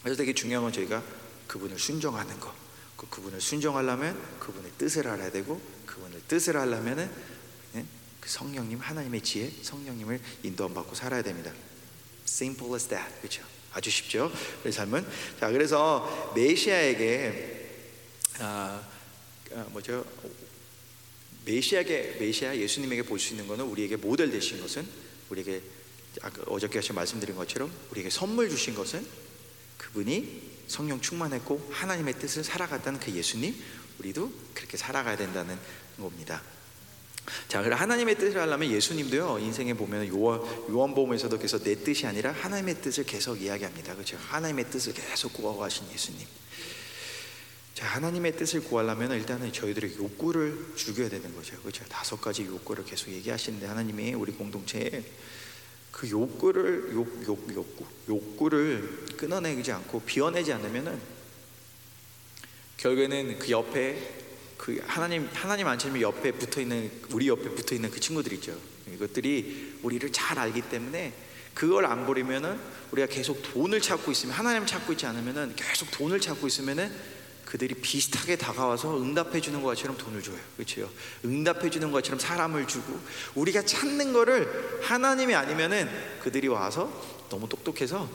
그래서 0.03 0.19
되게 0.19 0.35
중요한 0.35 0.65
건 0.65 0.73
저희가 0.73 1.03
그분을 1.47 1.79
순종하는 1.79 2.39
거. 2.41 2.55
그 2.97 3.09
그분을 3.09 3.41
순종하려면 3.41 4.21
그분의 4.39 4.73
뜻을 4.79 5.09
알아야 5.09 5.31
되고 5.31 5.61
그분의 5.87 6.23
뜻을 6.29 6.57
하려면은 6.57 7.11
예? 7.75 7.85
그 8.21 8.29
성령님 8.29 8.79
하나님의 8.79 9.21
지혜 9.23 9.51
성령님을 9.63 10.21
인도함 10.43 10.75
받고 10.75 10.95
살아야 10.95 11.23
됩니다. 11.23 11.53
Simple 12.27 12.75
as 12.75 12.89
that. 12.89 13.15
그렇죠? 13.21 13.43
아주 13.73 13.91
쉽죠. 13.91 14.33
우리 14.65 14.73
삶은 14.73 15.07
자 15.41 15.51
그래서 15.51 16.33
메시아에게 16.35 17.71
아, 18.39 18.83
아 19.55 19.67
뭐죠? 19.71 20.05
메시아에게 21.45 22.17
메시아 22.21 22.57
예수님에게 22.57 23.03
볼 23.03 23.19
수 23.19 23.33
있는 23.33 23.47
것은 23.47 23.65
우리에게 23.65 23.97
모델 23.97 24.31
되신 24.31 24.61
것은 24.61 24.87
우리에게 25.31 25.63
어저께 26.47 26.81
말씀드린 26.93 27.37
것처럼 27.37 27.71
우리에게 27.91 28.09
선물 28.09 28.49
주신 28.49 28.75
것은 28.75 29.05
그분이 29.79 30.54
성령 30.67 31.01
충만했고 31.01 31.71
하나님의 31.73 32.19
뜻을 32.19 32.45
살아갔다는 32.45 33.01
그 33.01 33.13
예수님 33.13 33.55
우리도 33.99 34.33
그렇게 34.55 34.77
살아가야 34.77 35.17
된다는 35.17 35.59
겁니다. 35.99 36.43
자, 37.49 37.63
그래 37.63 37.75
하나님의 37.75 38.19
뜻을 38.19 38.41
하려면 38.41 38.71
예수님도요 38.71 39.39
인생에 39.39 39.75
보면 39.75 40.09
요한 40.09 40.41
요한복음에서도 40.69 41.39
계속 41.39 41.63
내 41.65 41.75
뜻이 41.75 42.07
아니라 42.07 42.33
하나님의 42.33 42.83
뜻을 42.83 43.05
계속 43.05 43.41
이야기합니다. 43.41 43.95
그렇죠? 43.95 44.19
하나님의 44.29 44.71
뜻을 44.71 44.93
계속 44.93 45.33
구하고하신 45.33 45.87
예수님. 45.93 46.27
자, 47.75 47.87
하나님의 47.87 48.37
뜻을 48.37 48.63
구하려면 48.65 49.13
일단은 49.13 49.53
저희들의 49.53 49.97
욕구를 49.97 50.75
죽여야 50.77 51.09
되는 51.09 51.35
거죠. 51.35 51.57
그렇죠? 51.61 51.85
다섯 51.89 52.21
가지 52.21 52.45
욕구를 52.45 52.85
계속 52.85 53.11
얘기하시는데 53.11 53.67
하나님이 53.67 54.15
우리 54.15 54.33
공동체에 54.33 55.03
그 55.95 56.11
욕구를 56.11 56.91
욕, 56.93 57.25
욕, 57.29 57.55
욕구, 57.55 57.87
욕구를 58.09 59.07
끊어내지 59.17 59.71
않고 59.71 60.01
비워내지 60.01 60.53
않으면은 60.53 60.99
결국에는 62.79 63.39
그 63.39 63.51
옆에 63.51 64.25
그 64.59 64.83
하나님 64.89 65.29
하나님 65.33 65.69
안치면 65.69 66.01
옆에 66.01 66.33
붙어 66.33 66.61
있는 66.61 66.91
우리 67.13 67.29
옆에 67.29 67.49
붙어 67.51 67.77
있는 67.77 67.93
그 67.93 68.01
친구들 68.01 68.33
있죠. 68.35 68.59
이것들이 68.93 69.79
우리를 69.83 70.11
잘 70.11 70.37
알기 70.37 70.63
때문에 70.63 71.13
그걸 71.55 71.87
안 71.87 72.05
버리면은 72.07 72.59
우리가 72.91 73.07
계속 73.07 73.41
돈을 73.53 73.81
찾고 73.81 74.11
있으면 74.11 74.35
하나님 74.35 74.67
찾고 74.67 74.95
있지 74.95 75.07
않으면은 75.07 75.55
계속 75.55 75.93
돈을 75.93 76.21
찾고 76.21 76.49
있으면은 76.49 76.93
그들이 77.55 77.77
비슷하게 77.77 78.35
다가와서 78.35 79.01
응답해 79.01 79.41
주는 79.41 79.63
것처럼 79.63 79.97
돈을 79.97 80.21
줘요. 80.25 80.37
그렇죠? 80.57 80.93
응답해 81.25 81.71
주는 81.71 81.93
것처럼 81.93 82.19
사람을 82.19 82.67
주고 82.67 82.99
우리가 83.37 83.63
찾는 83.63 84.13
거를 84.13 84.81
하나님이 84.83 85.37
아니면은 85.37 85.89
그들이 86.21 86.49
와서 86.49 86.91
너무 87.31 87.49
똑똑해서 87.49 88.11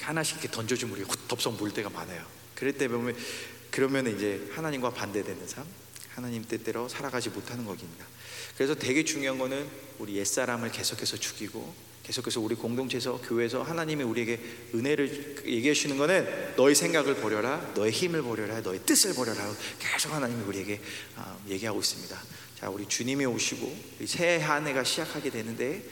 하나씩 0.00 0.38
이렇게 0.38 0.50
던져주면 0.50 0.96
우리가 0.96 1.14
덥석 1.28 1.54
물 1.54 1.72
때가 1.72 1.88
많아요. 1.88 2.26
그럴 2.56 2.72
때 2.72 2.88
보면 2.88 3.16
그러면 3.70 4.08
이제 4.08 4.44
하나님과 4.56 4.90
반대되는 4.90 5.46
삶, 5.46 5.64
하나님 6.08 6.44
뜻대로 6.44 6.88
살아가지 6.88 7.28
못하는 7.28 7.64
겁니다. 7.64 8.06
그래서 8.56 8.74
되게 8.74 9.04
중요한 9.04 9.38
거는 9.38 9.70
우리 10.00 10.16
옛사람을 10.16 10.72
계속해서 10.72 11.16
죽이고 11.16 11.72
계속해서 12.04 12.40
우리 12.40 12.54
공동체에서 12.54 13.18
교회에서 13.22 13.62
하나님이 13.62 14.04
우리에게 14.04 14.38
은혜를 14.74 15.44
얘기해 15.46 15.72
주시는 15.72 15.96
거는 15.96 16.54
너의 16.56 16.74
생각을 16.74 17.16
버려라, 17.16 17.72
너의 17.74 17.92
힘을 17.92 18.22
버려라, 18.22 18.60
너의 18.60 18.80
뜻을 18.84 19.14
버려라. 19.14 19.42
계속 19.78 20.12
하나님이 20.12 20.42
우리에게 20.44 20.80
아, 21.16 21.36
얘기하고 21.48 21.80
있습니다. 21.80 22.22
자, 22.60 22.68
우리 22.68 22.86
주님이 22.86 23.24
오시고 23.24 23.76
새한 24.06 24.66
해가 24.66 24.84
시작하게 24.84 25.30
되는데 25.30 25.82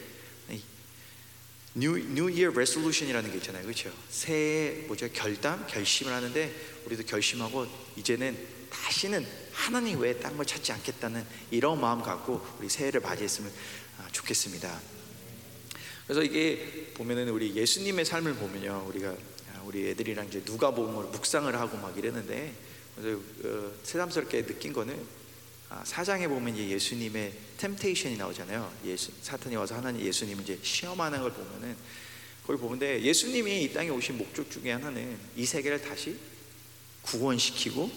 New, 1.75 1.97
New 1.97 2.29
Year 2.29 2.51
Resolution이라는 2.51 3.31
게 3.31 3.39
있잖아요, 3.39 3.63
그렇죠? 3.63 3.91
새해 4.11 4.85
뭐죠? 4.87 5.09
결단, 5.11 5.67
결심을 5.67 6.13
하는데 6.13 6.55
우리도 6.85 7.05
결심하고 7.05 7.67
이제는 7.97 8.37
다시는 8.71 9.27
하나님 9.53 10.01
외에 10.01 10.19
딴 10.19 10.37
걸 10.37 10.45
찾지 10.45 10.73
않겠다는 10.73 11.25
이런 11.51 11.81
마음 11.81 12.03
갖고 12.03 12.47
우리 12.59 12.69
새해를 12.69 13.01
맞이했으면 13.01 13.51
아, 13.99 14.09
좋겠습니다. 14.13 14.81
그래서 16.13 16.31
이게 16.31 16.91
보면은 16.93 17.31
우리 17.31 17.55
예수님의 17.55 18.05
삶을 18.05 18.35
보면요, 18.35 18.85
우리가 18.89 19.09
아, 19.55 19.63
우리 19.65 19.89
애들이랑 19.89 20.29
이제 20.29 20.45
누가 20.45 20.71
보면 20.71 21.11
묵상을 21.11 21.55
하고 21.59 21.79
막 21.79 21.97
이랬는데 21.97 22.53
그래서 22.95 23.19
어, 23.45 23.73
새삼스럽게 23.83 24.45
느낀 24.45 24.75
거는 24.75 24.95
아, 25.71 25.83
사장에 25.87 26.29
보면 26.29 26.55
이제 26.55 26.69
예수님의 26.69 27.33
템테이션이 27.57 28.19
나오잖아요. 28.19 28.71
예수, 28.85 29.11
사탄이 29.23 29.57
와서 29.57 29.75
하나님 29.75 30.05
예수님 30.05 30.39
이제 30.43 30.59
시험하는 30.63 31.23
걸 31.23 31.33
보면은 31.33 31.75
거기 32.47 32.61
보는데 32.61 33.01
예수님이 33.01 33.63
이 33.63 33.73
땅에 33.73 33.89
오신 33.89 34.19
목적 34.19 34.51
중에 34.51 34.71
하나는 34.71 35.17
이 35.35 35.47
세계를 35.47 35.81
다시 35.81 36.19
구원시키고 37.01 37.91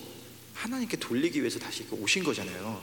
하나님께 0.54 0.96
돌리기 0.96 1.42
위해서 1.42 1.60
다시 1.60 1.84
이렇게 1.84 2.02
오신 2.02 2.24
거잖아요. 2.24 2.82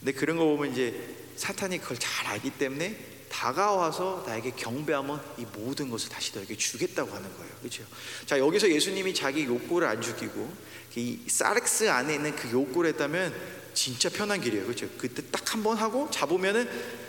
근데 0.00 0.12
그런 0.12 0.36
거 0.36 0.44
보면 0.44 0.72
이제 0.72 1.16
사탄이 1.36 1.78
그걸 1.78 1.96
잘 1.98 2.26
알기 2.26 2.50
때문에 2.50 3.09
다가와서 3.30 4.24
나에게 4.26 4.50
경배하면 4.56 5.22
이 5.38 5.46
모든 5.54 5.88
것을 5.88 6.08
다시 6.10 6.32
너에게 6.34 6.56
주겠다고 6.56 7.10
하는 7.14 7.34
거예요. 7.36 7.52
그렇죠? 7.60 7.84
자, 8.26 8.38
여기서 8.38 8.70
예수님이 8.70 9.14
자기 9.14 9.44
욕구를 9.44 9.88
안 9.88 10.02
죽이고 10.02 10.52
이 10.96 11.20
사렉스 11.26 11.88
안에 11.88 12.14
있는 12.16 12.34
그 12.36 12.50
욕구를 12.50 12.90
했다면 12.90 13.34
진짜 13.72 14.08
편한 14.10 14.40
길이에요. 14.40 14.64
그렇죠? 14.64 14.88
그때 14.98 15.22
딱 15.30 15.50
한 15.54 15.62
번 15.62 15.76
하고 15.76 16.08
잡으면은 16.10 16.68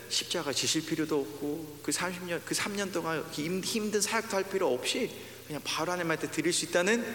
십자가 0.09 0.51
지실 0.51 0.85
필요도 0.85 1.19
없고 1.19 1.79
그 1.83 1.91
30년 1.91 2.41
그 2.43 2.55
3년 2.55 2.91
동안 2.91 3.23
힘, 3.31 3.61
힘든 3.61 4.01
사역도 4.01 4.35
할 4.35 4.43
필요 4.43 4.73
없이 4.73 5.11
그냥 5.47 5.61
바로 5.63 5.91
하나님한테 5.91 6.31
드릴 6.31 6.51
수 6.51 6.65
있다는 6.65 7.05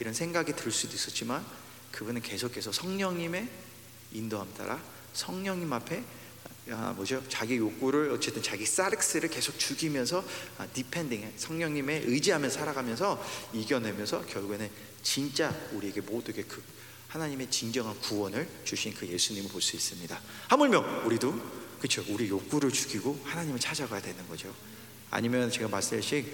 이런 0.00 0.12
생각이 0.14 0.52
들 0.54 0.70
수도 0.70 0.94
있었지만 0.94 1.44
그분은 1.92 2.20
계속해서 2.22 2.70
성령님의 2.72 3.48
인도함 4.12 4.52
따라 4.56 4.80
성령님 5.14 5.72
앞에 5.72 6.02
아, 6.70 6.94
뭐죠? 6.96 7.22
자기 7.28 7.56
욕구를 7.56 8.10
어쨌든 8.10 8.42
자기 8.42 8.64
σάρξ를 8.64 9.28
계속 9.28 9.58
죽이면서 9.58 10.24
아, 10.58 10.66
depending 10.66 11.32
성령님의 11.36 12.04
의지하면서 12.06 12.58
살아가면서 12.58 13.22
이겨내면서 13.52 14.24
결국에는 14.26 14.70
진짜 15.02 15.54
우리에게 15.72 16.00
모두에게 16.00 16.42
그 16.44 16.62
하나님의 17.08 17.50
진정한 17.50 17.98
구원을 18.00 18.48
주신 18.64 18.94
그 18.94 19.06
예수님을 19.06 19.50
볼 19.50 19.60
수 19.60 19.76
있습니다. 19.76 20.20
하물며 20.48 21.04
우리도 21.04 21.64
그렇죠. 21.78 22.02
우리 22.08 22.28
욕구를 22.28 22.72
죽이고 22.72 23.20
하나님을 23.24 23.60
찾아가야 23.60 24.00
되는 24.00 24.26
거죠. 24.26 24.52
아니면 25.10 25.50
제가 25.50 25.68
말씀드린 25.68 26.32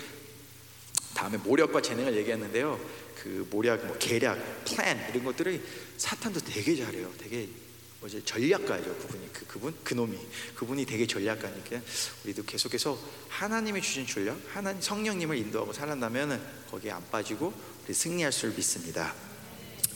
다음에 1.12 1.36
모략과 1.38 1.82
재능을 1.82 2.16
얘기했는데요. 2.16 2.80
그 3.20 3.46
모략, 3.50 3.84
뭐 3.84 3.98
계략, 3.98 4.64
플랜 4.64 5.10
이런 5.10 5.24
것들을 5.24 5.62
사탄도 5.98 6.40
되게 6.40 6.76
잘해요. 6.76 7.12
되게 7.18 7.48
뭐지 8.00 8.22
전략가죠. 8.24 8.96
그분이 8.96 9.32
그 9.32 9.46
그분 9.46 9.74
그놈이 9.84 10.18
그분이 10.54 10.86
되게 10.86 11.06
전략가니까 11.06 11.80
우리도 12.24 12.44
계속해서 12.44 12.98
하나님이 13.28 13.82
주신 13.82 14.06
전략, 14.06 14.38
하나님 14.52 14.80
성령님을 14.80 15.36
인도하고 15.36 15.72
살아나면은 15.72 16.40
거기에 16.70 16.92
안 16.92 17.04
빠지고 17.10 17.52
우리 17.84 17.92
승리할 17.92 18.32
줄 18.32 18.50
믿습니다. 18.50 19.14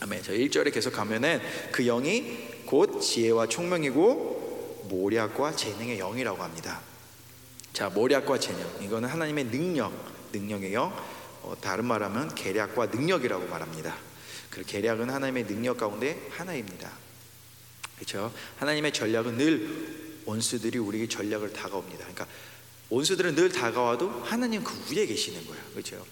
아멘. 0.01 0.23
저 0.23 0.33
1절에 0.33 0.73
계속 0.73 0.93
가면은 0.93 1.41
그 1.73 1.85
영이 1.85 2.65
곧 2.67 3.01
지혜와 3.01 3.47
총명이고 3.47 4.85
모략과 4.91 5.57
재능의 5.57 5.99
영이라고 5.99 6.43
합니다. 6.43 6.83
자, 7.73 7.89
모략과 7.89 8.39
재능. 8.39 8.67
이거는 8.83 9.09
하나님의 9.09 9.47
능력, 9.47 9.93
능력의 10.33 10.75
영. 10.75 10.95
어, 11.43 11.55
다른 11.61 11.85
말하면 11.87 12.35
계략과 12.35 12.87
능력이라고 12.87 13.47
말합니다. 13.49 13.97
그 14.51 14.63
계략은 14.63 15.11
하나님의 15.11 15.47
능력 15.47 15.79
가운데 15.79 16.29
하나입니다. 16.31 17.04
그렇죠? 18.05 18.33
하나님의 18.59 18.93
전략은 18.93 19.39
늘 19.39 20.21
원수들이 20.27 20.79
우리에게 20.79 21.09
전략을 21.09 21.53
다가옵니다. 21.53 21.99
그러니까 21.99 22.27
원수들은 22.91 23.35
늘 23.35 23.51
다가와도 23.51 24.11
하나님 24.23 24.63
그 24.63 24.75
위에 24.95 25.07
계시는 25.07 25.47
거예요. 25.47 25.65
그렇죠? 25.73 26.07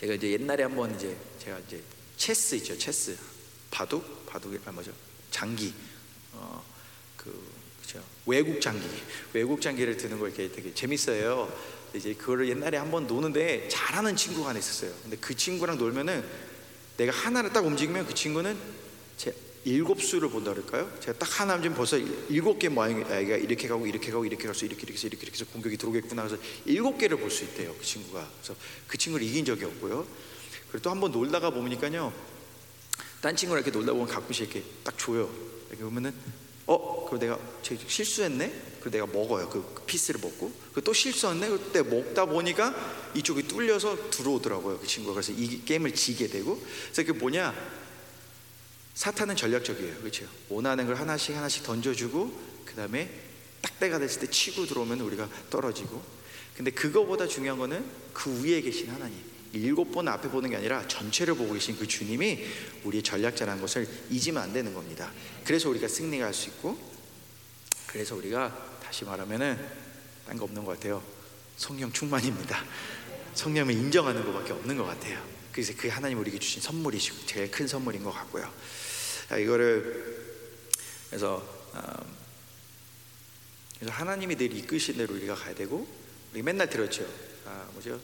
제가 0.00 0.14
이제 0.14 0.30
옛날에 0.32 0.62
한번 0.62 0.94
이제 0.94 1.16
제가 1.38 1.58
이제 1.60 1.82
체스 2.16 2.54
있죠, 2.56 2.76
체스. 2.76 3.16
바둑, 3.70 4.26
바둑이 4.26 4.58
아 4.64 4.72
뭐죠? 4.72 4.92
장기. 5.30 5.74
어, 6.32 6.64
그 7.16 7.38
그죠? 7.82 8.02
외국 8.24 8.60
장기, 8.60 8.86
외국 9.34 9.60
장기를 9.60 9.96
드는 9.96 10.18
거 10.18 10.26
이렇게 10.26 10.50
되게 10.50 10.72
재밌어요. 10.72 11.52
이제 11.94 12.14
그거를 12.14 12.48
옛날에 12.48 12.78
한번 12.78 13.06
노는데 13.06 13.68
잘하는 13.68 14.16
친구가 14.16 14.50
하나 14.50 14.58
있었어요. 14.58 14.92
근데 15.02 15.16
그 15.18 15.34
친구랑 15.34 15.78
놀면은 15.78 16.24
내가 16.96 17.12
하나를 17.12 17.52
딱 17.52 17.64
움직이면 17.64 18.06
그 18.06 18.14
친구는 18.14 18.56
제 19.16 19.34
일곱 19.68 20.02
수를 20.02 20.30
본다 20.30 20.52
그럴까요? 20.52 20.90
제가 21.00 21.18
딱 21.18 21.40
하나 21.40 21.60
좀 21.60 21.74
벌써 21.74 21.98
일곱 22.28 22.58
개 22.58 22.68
모양이가 22.68 23.18
이렇게 23.18 23.68
가고 23.68 23.86
이렇게 23.86 24.10
가고 24.10 24.24
이렇게 24.24 24.46
가서 24.46 24.64
이렇게 24.64 24.82
이렇게 24.82 25.06
이렇게 25.06 25.30
해서 25.30 25.44
공격이 25.46 25.76
들어오겠구나 25.76 26.26
그래서 26.26 26.42
일곱 26.64 26.96
개를 26.98 27.18
볼 27.18 27.30
수 27.30 27.44
있대요 27.44 27.74
그 27.78 27.84
친구가. 27.84 28.30
그래서 28.40 28.54
그 28.86 28.96
친구를 28.96 29.26
이긴 29.26 29.44
적이 29.44 29.64
없고요. 29.66 30.06
그리고 30.70 30.82
또 30.82 30.90
한번 30.90 31.12
놀다가 31.12 31.50
보니까요 31.50 32.12
딴 33.20 33.36
친구랑 33.36 33.62
이렇게 33.62 33.76
놀다 33.76 33.92
보면 33.92 34.06
가끔씩 34.08 34.44
이렇게 34.44 34.62
딱 34.82 34.96
줘요. 34.96 35.30
이렇게 35.68 35.84
보면은 35.84 36.14
어? 36.66 37.04
그거 37.04 37.18
내가 37.18 37.38
실수했네? 37.62 38.52
그리고 38.80 38.90
내가 38.90 39.06
먹어요. 39.06 39.48
그 39.48 39.64
피스를 39.86 40.20
먹고. 40.20 40.52
그또 40.74 40.92
실수했네? 40.92 41.48
그때 41.48 41.82
먹다 41.82 42.26
보니까 42.26 42.74
이쪽이 43.14 43.48
뚫려서 43.48 44.10
들어오더라고요 44.10 44.78
그 44.78 44.86
친구가. 44.86 45.14
그래서 45.14 45.32
이 45.32 45.62
게임을 45.64 45.94
지게 45.94 46.26
되고. 46.28 46.58
그래서 46.58 47.02
그게 47.04 47.12
뭐냐 47.18 47.54
사탄은 48.98 49.36
전략적이에요. 49.36 49.98
그렇죠? 49.98 50.26
원하는 50.48 50.84
걸 50.84 50.96
하나씩 50.96 51.36
하나씩 51.36 51.62
던져주고 51.62 52.64
그 52.64 52.74
다음에 52.74 53.08
딱 53.62 53.78
때가 53.78 54.00
됐을 54.00 54.22
때 54.22 54.26
치고 54.28 54.66
들어오면 54.66 55.00
우리가 55.02 55.30
떨어지고 55.50 56.02
근데 56.56 56.72
그거보다 56.72 57.28
중요한 57.28 57.60
거는 57.60 57.84
그 58.12 58.42
위에 58.42 58.60
계신 58.60 58.90
하나님 58.90 59.16
일곱 59.52 59.92
번 59.92 60.08
앞에 60.08 60.28
보는 60.28 60.50
게 60.50 60.56
아니라 60.56 60.84
전체를 60.88 61.36
보고 61.36 61.52
계신 61.52 61.78
그 61.78 61.86
주님이 61.86 62.44
우리의 62.82 63.04
전략자라는 63.04 63.60
것을 63.62 63.88
잊으면 64.10 64.42
안 64.42 64.52
되는 64.52 64.74
겁니다. 64.74 65.12
그래서 65.44 65.70
우리가 65.70 65.86
승리할 65.86 66.34
수 66.34 66.48
있고 66.48 66.76
그래서 67.86 68.16
우리가 68.16 68.80
다시 68.82 69.04
말하면은 69.04 69.64
딴 70.26 70.36
거 70.36 70.44
없는 70.44 70.64
것 70.64 70.72
같아요. 70.72 71.04
성령 71.56 71.92
충만입니다. 71.92 72.64
성령을 73.34 73.74
인정하는 73.74 74.24
것밖에 74.24 74.54
없는 74.54 74.76
것 74.76 74.86
같아요. 74.86 75.24
그래서 75.52 75.72
그 75.76 75.86
하나님 75.86 76.18
우리에게 76.18 76.40
주신 76.40 76.60
선물이시고 76.62 77.26
제일 77.26 77.48
큰 77.48 77.68
선물인 77.68 78.02
것 78.02 78.10
같고요. 78.10 78.52
이거를 79.36 80.28
그래서 81.08 81.42
어, 81.74 82.18
그래서 83.78 83.92
하나님이 83.92 84.36
늘 84.36 84.54
이끄신 84.54 84.96
대로 84.96 85.14
우리가 85.14 85.34
가야 85.34 85.54
되고 85.54 85.86
우리 86.32 86.42
맨날 86.42 86.68
들었죠. 86.70 87.06
아, 87.46 87.66
뭐죠? 87.72 88.00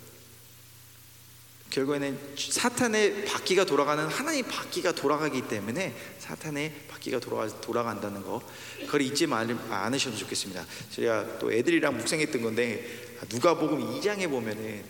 결국에는 1.71 2.37
사탄의 2.37 3.25
바퀴가 3.25 3.65
돌아가는 3.65 4.07
하나님 4.07 4.47
바퀴가 4.47 4.93
돌아가기 4.93 5.49
때문에 5.49 5.95
사탄의 6.21 6.73
바퀴가 6.89 7.19
돌아가, 7.19 7.61
돌아간다는 7.61 8.23
거 8.23 8.41
그걸 8.83 9.03
잊지 9.03 9.27
않으셔도 9.27 10.17
좋겠습니다. 10.17 10.65
제가 10.91 11.39
또 11.41 11.53
애들이랑 11.53 11.97
묵상했던 11.97 12.43
건데 12.43 13.17
누가복음 13.29 14.01
2장에 14.01 14.31
보면은 14.31 14.85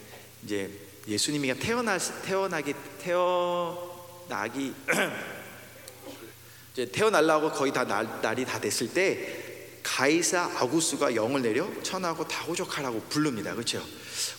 이제 0.44 0.70
예수님이 1.08 1.58
태어나 1.58 1.96
태어나기 1.98 2.74
태어나기 2.98 4.74
이제 6.74 6.86
태어날라고 6.86 7.52
거의 7.52 7.72
다 7.72 7.84
날, 7.84 8.20
날이 8.20 8.44
다 8.44 8.60
됐을 8.60 8.92
때 8.92 9.78
가이사 9.84 10.50
아구스가 10.56 11.14
영을 11.14 11.40
내려 11.40 11.70
천하고 11.82 12.26
다 12.26 12.42
호족하라고 12.42 13.00
부릅니다. 13.02 13.54
그렇죠? 13.54 13.86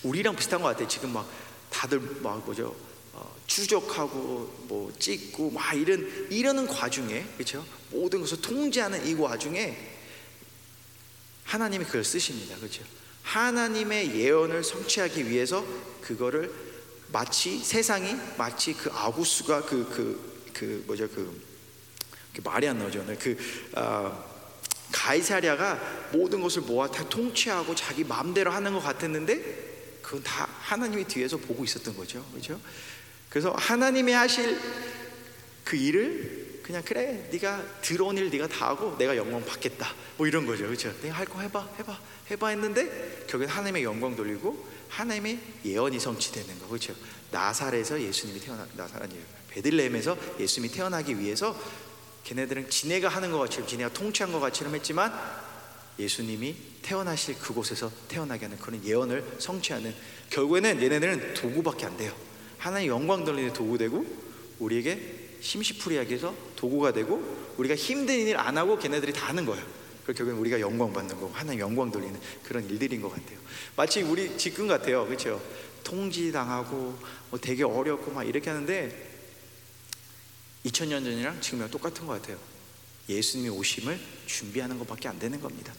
우리랑 0.02 0.36
비슷한 0.36 0.60
것 0.60 0.68
같아요. 0.68 0.86
지금 0.86 1.14
막 1.14 1.26
다들 1.70 1.98
막 2.20 2.44
뭐죠? 2.44 2.76
어, 3.14 3.34
추적하고 3.46 4.66
뭐 4.68 4.92
찍고 4.98 5.50
막 5.50 5.72
이런 5.72 6.28
이러는 6.30 6.66
과중에 6.66 7.24
그렇죠? 7.36 7.64
모든 7.90 8.20
것을 8.20 8.42
통제하는 8.42 9.06
이 9.06 9.16
과중에 9.16 9.74
하나님이 11.44 11.86
그걸 11.86 12.04
쓰십니다. 12.04 12.56
그렇죠? 12.56 12.82
하나님의 13.22 14.14
예언을 14.14 14.62
성취하기 14.62 15.30
위해서 15.30 15.64
그거를 16.02 16.52
마치 17.12 17.58
세상이 17.58 18.14
마치 18.36 18.74
그 18.74 18.90
아구스가 18.92 19.62
그 19.62 19.88
그, 19.88 20.50
그 20.52 20.84
뭐죠 20.86 21.08
그 21.08 21.55
말이 22.42 22.68
안 22.68 22.78
나오죠. 22.78 23.04
네, 23.06 23.16
그 23.16 23.36
어, 23.74 24.24
가이사랴가 24.92 26.10
모든 26.12 26.40
것을 26.40 26.62
모아 26.62 26.90
다 26.90 27.08
통치하고 27.08 27.74
자기 27.74 28.04
마음대로 28.04 28.50
하는 28.50 28.72
것 28.72 28.80
같았는데 28.80 30.00
그건 30.02 30.22
다 30.22 30.48
하나님이 30.60 31.04
뒤에서 31.04 31.36
보고 31.36 31.64
있었던 31.64 31.96
거죠. 31.96 32.24
그렇죠? 32.30 32.60
그래서 33.28 33.52
하나님이 33.58 34.12
하실 34.12 34.58
그 35.64 35.76
일을 35.76 36.60
그냥 36.62 36.82
그래 36.84 37.28
네가 37.30 37.80
들어온 37.80 38.16
일 38.16 38.30
네가 38.30 38.48
다 38.48 38.68
하고 38.68 38.96
내가 38.98 39.16
영광 39.16 39.44
받겠다 39.44 39.94
뭐 40.16 40.26
이런 40.26 40.46
거죠 40.46 40.64
그렇죠 40.64 40.92
내가 41.00 41.14
할 41.14 41.26
거 41.26 41.40
해봐 41.40 41.68
해봐 41.78 42.00
해봐 42.30 42.48
했는데 42.48 43.24
결국엔 43.28 43.48
하나님의 43.48 43.84
영광 43.84 44.16
돌리고 44.16 44.66
하나님의 44.88 45.38
예언이 45.64 46.00
성취되는 46.00 46.58
거 46.60 46.66
그렇죠 46.66 46.92
나사렛에서 47.30 48.00
예수님이 48.00 48.40
태어나 48.40 48.66
나사렛이에요 48.74 49.22
베들레헴에서 49.50 50.16
예수님이 50.40 50.72
태어나기 50.72 51.18
위해서 51.20 51.56
걔네들은 52.26 52.68
지네가 52.68 53.08
하는 53.08 53.30
것 53.30 53.38
같이 53.38 53.64
지네가 53.64 53.92
통치한 53.92 54.32
것 54.32 54.40
같이럼 54.40 54.74
했지만 54.74 55.12
예수님이 55.96 56.56
태어나실 56.82 57.38
그곳에서 57.38 57.90
태어나게 58.08 58.46
하는 58.46 58.58
그런 58.58 58.84
예언을 58.84 59.24
성취하는 59.38 59.94
결국에는 60.30 60.82
얘네들은 60.82 61.34
도구밖에 61.34 61.86
안 61.86 61.96
돼요. 61.96 62.12
하나님 62.58 62.88
영광 62.88 63.24
돌리는 63.24 63.52
도구 63.52 63.78
되고 63.78 64.04
우리에게 64.58 65.36
심시풀이하게 65.40 66.14
해서 66.14 66.34
도구가 66.56 66.92
되고 66.92 67.22
우리가 67.58 67.76
힘든 67.76 68.26
일 68.26 68.36
안 68.36 68.58
하고 68.58 68.76
걔네들이 68.76 69.12
다 69.12 69.28
하는 69.28 69.46
거예요. 69.46 69.64
그 70.04 70.12
결국엔 70.12 70.38
우리가 70.38 70.60
영광 70.60 70.92
받는 70.92 71.14
거고 71.14 71.30
하나님 71.32 71.60
영광 71.60 71.92
돌리는 71.92 72.18
그런 72.42 72.68
일들인 72.68 73.00
것 73.00 73.10
같아요. 73.10 73.38
마치 73.76 74.02
우리 74.02 74.36
지금 74.36 74.66
같아요, 74.66 75.06
그렇죠? 75.06 75.40
통지당하고 75.84 76.98
뭐 77.30 77.38
되게 77.40 77.62
어렵고 77.62 78.10
막 78.10 78.24
이렇게 78.24 78.50
하는데 78.50 79.05
2000년 80.66 81.04
전이랑 81.04 81.40
지금이랑 81.40 81.70
똑같은 81.70 82.06
것 82.06 82.20
같아요. 82.20 82.38
예수님이 83.08 83.50
오심을 83.50 83.98
준비하는 84.26 84.78
것밖에 84.78 85.08
안 85.08 85.18
되는 85.18 85.40
겁니다. 85.40 85.72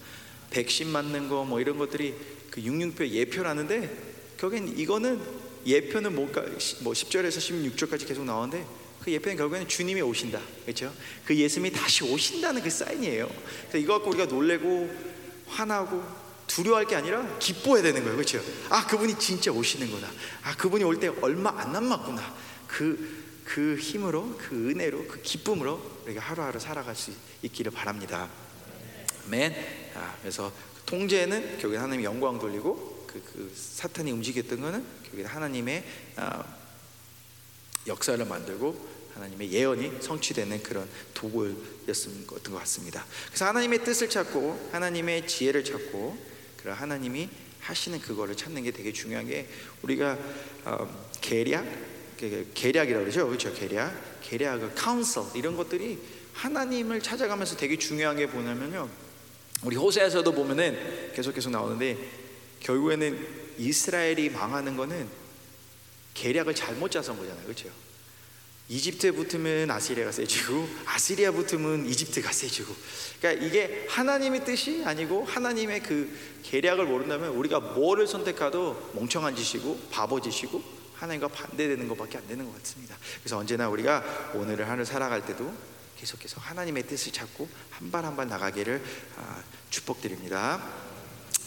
백신 0.49 0.87
맞는 0.89 1.27
거 1.29 1.43
뭐 1.43 1.59
이런 1.59 1.77
것들이 1.77 2.15
그 2.49 2.61
육육표 2.61 3.05
예표라는데 3.07 4.35
결국엔 4.37 4.77
이거는 4.77 5.21
예표는 5.65 6.15
뭔가 6.15 6.41
뭐 6.81 6.93
10절에서 6.93 7.37
16절까지 7.75 8.07
계속 8.07 8.23
나오는데 8.23 8.65
그 9.01 9.11
예표는 9.11 9.35
결국에는 9.37 9.67
주님이 9.67 10.01
오신다. 10.01 10.39
그렇죠? 10.63 10.93
그 11.25 11.35
예수님이 11.35 11.71
다시 11.71 12.03
오신다는 12.05 12.61
그 12.61 12.69
사인이에요. 12.69 13.27
그래서 13.61 13.77
이거 13.77 13.93
갖고 13.95 14.09
우리가 14.09 14.25
놀래고 14.25 14.89
화나고 15.47 16.01
두려워할 16.47 16.85
게 16.87 16.95
아니라 16.95 17.37
기뻐해야 17.39 17.83
되는 17.83 18.01
거예요. 18.03 18.15
그렇죠? 18.15 18.41
아, 18.69 18.87
그분이 18.87 19.19
진짜 19.19 19.51
오시는구나. 19.51 20.09
아, 20.43 20.55
그분이 20.55 20.83
올 20.85 20.97
때 20.99 21.09
얼마 21.21 21.49
안 21.49 21.73
남았구나. 21.73 22.35
그, 22.67 23.26
그 23.47 23.77
힘으로, 23.77 24.35
그 24.37 24.71
은혜로, 24.71 25.07
그 25.07 25.21
기쁨으로 25.21 25.79
우리가 26.05 26.19
하루하루 26.19 26.59
살아갈 26.59 26.93
수 26.95 27.13
있기를 27.41 27.71
바랍니다. 27.71 28.29
아멘. 29.25 29.55
아, 29.95 30.17
그래서 30.21 30.51
통제는 30.85 31.57
결국에 31.57 31.77
하나님 31.77 32.03
영광 32.03 32.37
돌리고 32.39 33.05
그, 33.07 33.23
그 33.23 33.53
사탄이 33.55 34.11
움직였던 34.11 34.59
거는 34.59 34.85
결국에 35.03 35.23
하나님의 35.23 35.85
아, 36.17 36.43
역사를 37.87 38.23
만들고 38.23 38.97
하나님의 39.15 39.53
예언이 39.53 40.01
성취되는 40.01 40.61
그런 40.61 40.87
도구였던 41.13 42.27
것 42.27 42.53
같습니다. 42.59 43.05
그래서 43.27 43.45
하나님의 43.45 43.85
뜻을 43.85 44.09
찾고 44.09 44.71
하나님의 44.73 45.25
지혜를 45.25 45.63
찾고 45.63 46.17
그런 46.57 46.75
하나님이 46.75 47.29
하시는 47.61 47.99
그거를 48.01 48.35
찾는 48.35 48.63
게 48.63 48.71
되게 48.71 48.91
중요한 48.91 49.25
게 49.25 49.47
우리가 49.83 50.17
어, 50.65 51.07
계략 51.21 51.65
계략이라고 52.17 53.05
그러죠, 53.05 53.27
그렇죠? 53.27 53.53
계략, 53.53 53.93
계략, 54.21 54.59
그 54.59 54.73
카운슬 54.75 55.23
이런 55.35 55.55
것들이 55.55 55.99
하나님을 56.33 57.01
찾아가면서 57.01 57.55
되게 57.57 57.77
중요한 57.77 58.17
게 58.17 58.25
뭐냐면요. 58.25 58.89
우리 59.63 59.75
호세에서도 59.75 60.31
보면은 60.31 61.11
계속 61.13 61.33
계속 61.33 61.49
나오는데 61.49 61.97
결국에는 62.59 63.27
이스라엘이 63.57 64.29
망하는 64.29 64.77
거는 64.77 65.07
계략을 66.13 66.53
잘못 66.53 66.91
짜서 66.91 67.15
거잖아요, 67.15 67.43
그렇죠? 67.43 67.69
이집트에 68.69 69.11
붙으면 69.11 69.71
아시리아가 69.71 70.11
세지고 70.11 70.67
아시리아 70.85 71.31
붙으면 71.31 71.85
이집트가 71.85 72.33
세지고 72.33 72.75
그러니까 73.19 73.45
이게 73.45 73.85
하나님의 73.87 74.43
뜻이 74.43 74.83
아니고 74.83 75.23
하나님의 75.23 75.83
그 75.83 76.13
계략을 76.43 76.85
모른다면 76.85 77.29
우리가 77.29 77.61
뭐를 77.61 78.07
선택하도 78.07 78.91
멍청한 78.93 79.37
짓이고 79.37 79.79
바보 79.89 80.19
짓이고 80.19 80.61
하나님과 80.99 81.27
반대되는 81.29 81.87
것밖에 81.89 82.17
안 82.17 82.27
되는 82.27 82.45
것 82.45 82.57
같습니다. 82.59 82.95
그래서 83.21 83.37
언제나 83.37 83.69
우리가 83.69 84.31
오늘을 84.35 84.67
하루 84.69 84.83
살아갈 84.85 85.25
때도 85.25 85.53
계속해서 85.97 86.39
하나님의 86.41 86.83
뜻을 86.87 87.11
찾고 87.11 87.47
한 87.71 87.91
발 87.91 88.03
한 88.05 88.15
발 88.15 88.27
나가기를 88.27 88.83
아, 89.17 89.43
축복드립니다. 89.69 90.61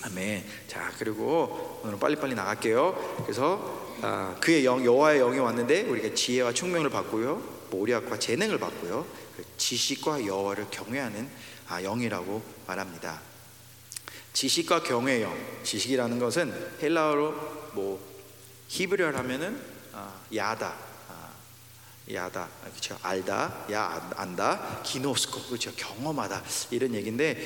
아멘. 0.03 0.45
자 0.67 0.93
그리고 0.99 1.81
오늘은 1.83 1.99
빨리빨리 1.99 2.35
나갈게요. 2.35 3.23
그래서 3.25 3.97
아, 4.03 4.37
그의 4.41 4.65
영 4.65 4.85
여호와의 4.85 5.19
영이 5.21 5.39
왔는데 5.39 5.83
우리가 5.83 6.15
지혜와 6.15 6.53
총명을 6.55 6.89
받고요, 6.91 7.43
모략과 7.71 8.19
재능을 8.19 8.59
받고요, 8.59 9.07
그 9.37 9.45
지식과 9.57 10.27
여호와를 10.27 10.69
경외하는 10.71 11.29
아, 11.69 11.83
영이라고 11.83 12.43
말합니다. 12.67 13.21
지식과 14.33 14.83
경외의 14.85 15.23
영, 15.23 15.37
지식이라는 15.65 16.19
것은 16.19 16.55
헬라어로 16.83 17.71
뭐 17.75 18.10
히브리어로 18.71 19.19
하면은 19.19 19.61
아, 19.93 20.15
야다, 20.33 20.77
아, 21.09 21.31
야다, 22.13 22.49
그렇죠, 22.71 22.97
알다, 23.03 23.66
야 23.73 24.11
안다, 24.14 24.81
기노스코, 24.85 25.43
그렇죠, 25.47 25.73
경험하다 25.75 26.45
이런 26.71 26.95
얘기인데 26.95 27.45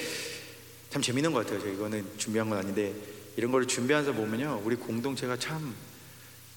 참 0.90 1.00
재밌는 1.00 1.32
것 1.32 1.44
같아요. 1.44 1.60
저 1.60 1.68
이거는 1.68 2.18
준비한 2.18 2.50
건 2.50 2.58
아닌데 2.58 2.94
이런 3.36 3.50
거를 3.50 3.66
준비하면서 3.66 4.12
보면요, 4.12 4.60
우리 4.64 4.76
공동체가 4.76 5.38
참 5.38 5.74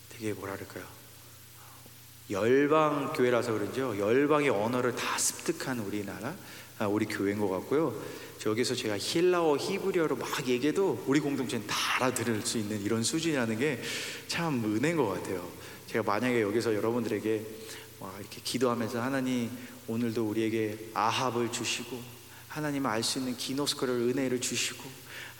되게 0.10 0.34
뭐랄까요? 0.34 0.84
열방 2.30 3.14
교회라서 3.14 3.54
그런지요. 3.54 3.98
열방의 3.98 4.50
언어를 4.50 4.94
다 4.98 5.18
습득한 5.18 5.80
우리나라 5.80 6.36
아, 6.78 6.88
우리 6.88 7.06
교회인 7.06 7.40
것 7.40 7.48
같고요 7.48 8.00
저기서 8.48 8.76
제가 8.76 8.98
힐라어 8.98 9.58
히브리어로 9.58 10.16
막 10.16 10.48
얘기해도 10.48 11.04
우리 11.06 11.20
공동체는 11.20 11.68
다 11.68 11.76
알아들을 11.98 12.42
수 12.44 12.58
있는 12.58 12.82
이런 12.82 13.04
수준이라는 13.04 13.60
게 13.60 13.82
참 14.28 14.64
은혜인 14.64 14.96
것 14.96 15.08
같아요 15.08 15.46
제가 15.88 16.04
만약에 16.04 16.42
여기서 16.42 16.74
여러분들에게 16.74 17.46
이렇게 18.20 18.42
기도하면서 18.44 19.02
하나님 19.02 19.50
오늘도 19.88 20.30
우리에게 20.30 20.92
아합을 20.94 21.52
주시고 21.52 22.00
하나님을 22.48 22.90
알 22.90 23.04
수 23.04 23.20
있는 23.20 23.36
기노스코를 23.36 23.94
은혜를 23.94 24.40
주시고 24.40 24.84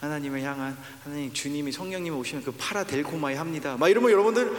하나님을 0.02 0.42
향한 0.42 0.78
하나님 1.04 1.32
주님이 1.32 1.72
성령님이 1.72 2.14
오시면 2.14 2.44
그 2.44 2.52
παραδέχομαι 2.52 3.36
합니다. 3.36 3.78
막 3.78 3.88
이러면 3.88 4.12
여러분들 4.12 4.52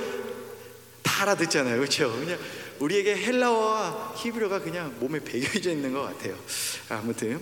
다 1.02 1.22
알아듣잖아요, 1.22 1.76
그렇죠? 1.76 2.10
그냥 2.18 2.38
우리에게 2.80 3.16
헬라어와 3.16 4.14
히브리어가 4.16 4.60
그냥 4.60 4.96
몸에 5.00 5.20
배겨져 5.20 5.70
있는 5.70 5.92
것 5.92 6.02
같아요. 6.02 6.36
아무튼 6.88 7.40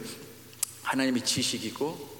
하나님이 0.86 1.22
지식이고 1.24 2.16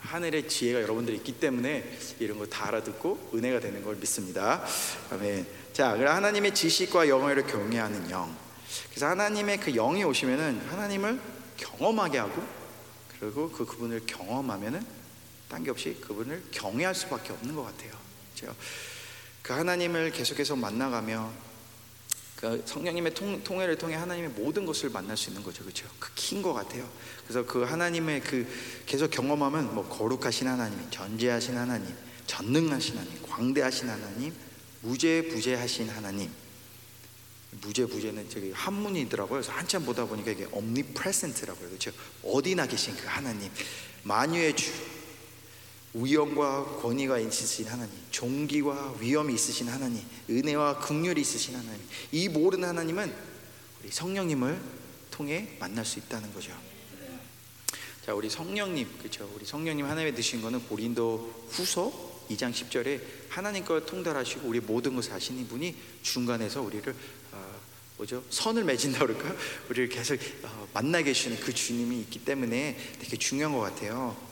하늘의 0.00 0.48
지혜가 0.48 0.82
여러분들이 0.82 1.16
있기 1.18 1.38
때문에 1.38 1.98
이런 2.18 2.38
거 2.38 2.46
다 2.46 2.66
알아듣고 2.68 3.30
은혜가 3.34 3.60
되는 3.60 3.84
걸 3.84 3.96
믿습니다. 3.96 4.64
아멘. 5.12 5.46
자, 5.72 5.92
그럼 5.96 6.14
하나님의 6.16 6.54
지식과 6.54 7.08
여호와를 7.08 7.46
경외하는 7.46 8.10
영. 8.10 8.34
그래서 8.90 9.06
하나님의 9.06 9.60
그 9.60 9.72
영이 9.72 10.02
오시면은 10.02 10.66
하나님을 10.68 11.20
경험하게 11.56 12.18
하고 12.18 12.42
그리고 13.20 13.50
그 13.50 13.64
그분을 13.64 14.02
경험하면은 14.06 14.84
딴게 15.48 15.70
없이 15.70 15.96
그분을 16.00 16.42
경외할 16.50 16.94
수밖에 16.94 17.32
없는 17.32 17.54
것 17.54 17.62
같아요. 17.64 17.92
그렇죠? 18.34 18.56
그 19.42 19.52
하나님을 19.52 20.10
계속해서 20.10 20.56
만나가며 20.56 21.30
그 22.38 22.62
성령님의 22.64 23.14
통, 23.14 23.42
통해를 23.42 23.76
통해 23.76 23.96
하나님의 23.96 24.30
모든 24.30 24.64
것을 24.64 24.90
만날 24.90 25.16
수 25.16 25.28
있는 25.28 25.42
거죠, 25.42 25.64
그렇죠? 25.64 25.88
그 25.98 26.14
키인 26.14 26.40
것 26.40 26.52
같아요. 26.54 26.88
그래서 27.24 27.44
그 27.44 27.64
하나님의 27.64 28.20
그 28.20 28.46
계속 28.86 29.10
경험하면 29.10 29.74
뭐 29.74 29.88
거룩하신 29.88 30.46
하나님, 30.46 30.78
전지하신 30.88 31.56
하나님, 31.56 31.92
전능하신 32.26 32.96
하나님, 32.96 33.22
광대하신 33.22 33.88
하나님, 33.88 34.32
무죄부재하신 34.82 35.88
하나님. 35.90 36.30
무죄부재는 37.60 38.30
저기 38.30 38.52
한문이더라고요. 38.52 39.40
그래서 39.40 39.50
한참 39.50 39.84
보다 39.84 40.04
보니까 40.04 40.30
이게 40.30 40.46
omnipresent라고 40.52 41.58
해요, 41.58 41.68
그렇죠? 41.70 41.90
어디나 42.22 42.66
계신 42.66 42.94
그 42.94 43.04
하나님, 43.06 43.50
만유의 44.04 44.54
주. 44.54 44.70
위엄과 45.94 46.80
권위가 46.82 47.18
있으신 47.18 47.66
하나님, 47.66 47.92
종기와 48.10 48.94
위엄이 49.00 49.34
있으신 49.34 49.68
하나님, 49.68 50.02
은혜와 50.28 50.80
긍휼이 50.80 51.20
있으신 51.20 51.56
하나님. 51.56 51.80
이 52.12 52.28
모든 52.28 52.64
하나님은 52.64 53.12
우리 53.82 53.90
성령님을 53.90 54.60
통해 55.10 55.56
만날 55.58 55.84
수 55.84 55.98
있다는 55.98 56.32
거죠. 56.34 56.52
자, 58.04 58.14
우리 58.14 58.30
성령님, 58.30 58.88
그렇죠? 58.98 59.30
우리 59.34 59.44
성령님 59.44 59.84
하나님의 59.84 60.14
드신 60.14 60.40
거는 60.40 60.66
고린도 60.66 61.48
후서 61.50 62.24
2장 62.30 62.52
10절에 62.52 63.00
하나님 63.28 63.64
걸 63.64 63.84
통달하시고 63.84 64.48
우리 64.48 64.60
모든 64.60 64.94
것을 64.94 65.12
아시는 65.12 65.48
분이 65.48 65.74
중간에서 66.02 66.62
우리를 66.62 66.94
어, 67.32 67.60
뭐죠? 67.96 68.22
선을 68.30 68.64
맺은다 68.64 69.00
그럴까? 69.00 69.34
우리를 69.68 69.88
계속 69.88 70.18
어, 70.42 70.68
만나게 70.72 71.04
계시는 71.04 71.40
그 71.40 71.52
주님이 71.52 72.00
있기 72.00 72.24
때문에 72.24 72.78
되게 72.98 73.16
중요한 73.16 73.54
것 73.54 73.60
같아요. 73.60 74.27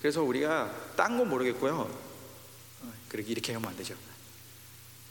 그래서 0.00 0.22
우리가 0.22 0.94
딴 0.96 1.16
건 1.16 1.28
모르겠고요. 1.28 1.80
어, 2.82 2.92
그렇게 3.08 3.30
이렇게 3.30 3.52
하면 3.54 3.70
안 3.70 3.76
되죠. 3.76 3.96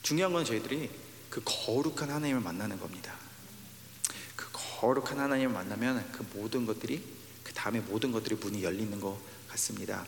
중요한 0.03 0.31
건 0.31 0.45
저희들이 0.45 0.89
그 1.29 1.41
거룩한 1.43 2.09
하나님을 2.09 2.41
만나는 2.41 2.79
겁니다. 2.79 3.13
그 4.35 4.47
거룩한 4.53 5.19
하나님을 5.19 5.53
만나면 5.53 6.11
그 6.11 6.25
모든 6.33 6.65
것들이 6.65 7.03
그 7.43 7.53
다음에 7.53 7.79
모든 7.79 8.11
것들이 8.11 8.35
문이 8.35 8.63
열리는 8.63 8.99
것 8.99 9.19
같습니다. 9.49 10.05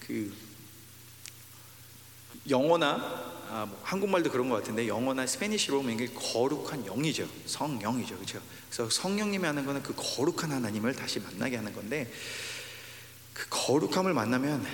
그 0.00 0.32
영어나 2.48 3.33
아, 3.54 3.66
뭐 3.66 3.78
한국말도 3.84 4.32
그런 4.32 4.48
것 4.48 4.56
같은데 4.56 4.88
영어나 4.88 5.28
스페니시로 5.28 5.76
보면 5.76 5.94
이게 5.94 6.12
거룩한 6.12 6.86
영이죠. 6.86 7.28
성영이죠. 7.46 8.16
그렇죠? 8.16 8.40
그래서 8.68 8.90
성령님이 8.90 9.44
하는 9.44 9.64
거는 9.64 9.80
그 9.80 9.94
거룩한 9.96 10.50
하나님을 10.50 10.92
다시 10.96 11.20
만나게 11.20 11.54
하는 11.54 11.72
건데 11.72 12.12
그 13.32 13.46
거룩함을 13.50 14.12
만나면 14.12 14.66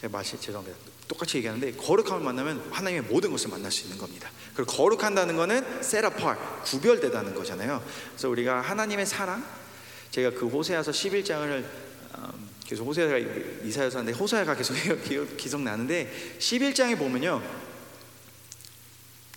제가 0.00 0.18
마시 0.18 0.36
죄송합니다. 0.40 0.76
똑같이 1.06 1.36
얘기하는데 1.36 1.76
거룩함을 1.76 2.24
만나면 2.24 2.70
하나님의 2.72 3.04
모든 3.08 3.30
것을 3.30 3.50
만날 3.50 3.70
수 3.70 3.84
있는 3.84 3.98
겁니다. 3.98 4.28
그리고 4.56 4.72
거룩한다는 4.72 5.36
거는 5.36 5.84
세라팔 5.84 6.64
구별되다는 6.64 7.36
거잖아요. 7.36 7.84
그래서 8.10 8.28
우리가 8.30 8.62
하나님의 8.62 9.06
사랑 9.06 9.46
제가 10.10 10.30
그 10.30 10.48
호세아서 10.48 10.90
11장을 10.90 11.64
음, 12.18 12.48
계속 12.66 12.84
호세아가 12.84 13.16
이사야서 13.62 14.00
하는데 14.00 14.18
호세아가 14.18 14.56
계속 14.56 14.74
기억, 15.06 15.36
기억 15.36 15.60
나는데 15.60 16.36
11장에 16.40 16.98
보면요. 16.98 17.62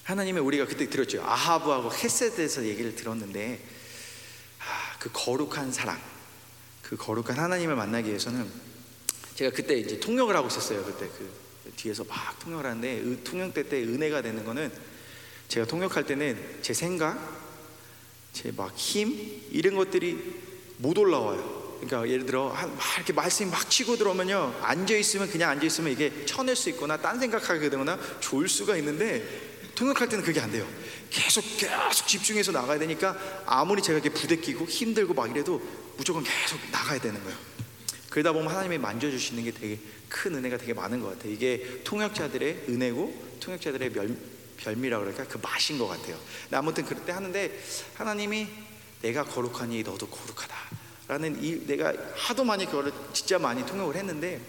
하나님의 0.06 0.41
우리가 0.43 0.66
그때 0.66 0.88
들었죠. 0.89 1.24
아하브하고 1.24 1.91
헤세드에서 1.93 2.64
얘기를 2.66 2.95
들었는데 2.95 3.60
아, 4.60 4.97
그 4.99 5.10
거룩한 5.12 5.72
사랑 5.72 5.99
그 6.84 6.95
거룩한 6.95 7.38
하나님을 7.39 7.76
만나기 7.76 8.10
위해서는 8.10 8.47
제가 9.34 9.56
그때 9.56 9.76
이제 9.76 9.99
통역을 9.99 10.36
하고 10.36 10.47
있었어요. 10.47 10.84
그때 10.86 11.08
그 11.18 11.72
뒤에서 11.76 12.03
막 12.06 12.38
통역을 12.39 12.66
하는데 12.66 12.88
의- 12.88 13.24
통역 13.24 13.53
때 13.53 13.64
때 13.64 13.82
은혜가 13.84 14.22
되는 14.22 14.45
거는 14.45 14.72
제가 15.47 15.66
통역할 15.66 16.06
때는 16.06 16.60
제 16.62 16.74
생각, 16.74 17.18
제 18.34 18.49
막 18.51 18.76
힘 18.76 19.41
이런 19.51 19.76
것들이 19.76 20.36
못 20.78 20.97
올라와요. 20.97 21.64
그러니까 21.82 22.08
예를 22.10 22.26
들어 22.26 22.49
한, 22.49 22.74
막 22.76 22.84
이렇게 22.97 23.12
말씀이 23.14 23.49
막 23.51 23.70
치고 23.70 23.97
들어오면요 23.97 24.60
앉아 24.62 24.95
있으면 24.95 25.30
그냥 25.30 25.49
앉아 25.51 25.66
있으면 25.66 25.91
이게 25.91 26.26
쳐낼 26.26 26.56
수 26.56 26.70
있거나 26.70 26.97
딴 26.97 27.20
생각하게 27.20 27.70
되거나 27.70 27.99
좋을 28.22 28.47
수가 28.47 28.78
있는데 28.78 29.45
통역할 29.76 30.10
때는 30.10 30.24
그게 30.24 30.40
안 30.40 30.52
돼요. 30.52 30.68
계속 31.10 31.44
계속 31.58 32.08
집중해서 32.08 32.52
나가야 32.52 32.80
되니까 32.80 33.18
아무리 33.46 33.82
제가 33.82 34.00
이렇게 34.00 34.10
부대끼고 34.10 34.66
힘들고 34.66 35.14
막 35.14 35.30
이래도 35.30 35.62
무조건 35.98 36.24
계속 36.24 36.60
나가야 36.72 37.00
되는 37.00 37.22
거예요. 37.24 37.38
그러다 38.10 38.32
보면 38.32 38.48
하나님이 38.50 38.78
만져주시는 38.78 39.44
게 39.44 39.52
되게 39.52 39.80
큰 40.08 40.36
은혜가 40.36 40.58
되게 40.58 40.74
많은 40.74 41.02
것 41.02 41.10
같아요. 41.10 41.34
이게 41.34 41.82
통역자들의 41.84 42.66
은혜고 42.70 43.38
통역자들의 43.42 43.92
멸, 43.92 44.18
별미라 44.58 45.00
그럴까 45.00 45.26
그 45.26 45.38
맛인 45.42 45.78
것 45.78 45.88
같아요. 45.88 46.18
아무튼 46.52 46.86
그럴 46.86 47.04
때 47.06 47.12
하는데 47.12 47.64
하나님이 47.96 48.48
내가 49.02 49.24
거룩하니 49.26 49.84
너도 49.84 50.08
거룩하다라는 50.08 51.44
이 51.44 51.68
내가 51.68 51.94
하도 52.16 52.44
많이 52.44 52.66
그거를 52.66 52.94
진짜 53.14 53.38
많이 53.38 53.66
통역을 53.66 53.96
했는데 53.96 54.42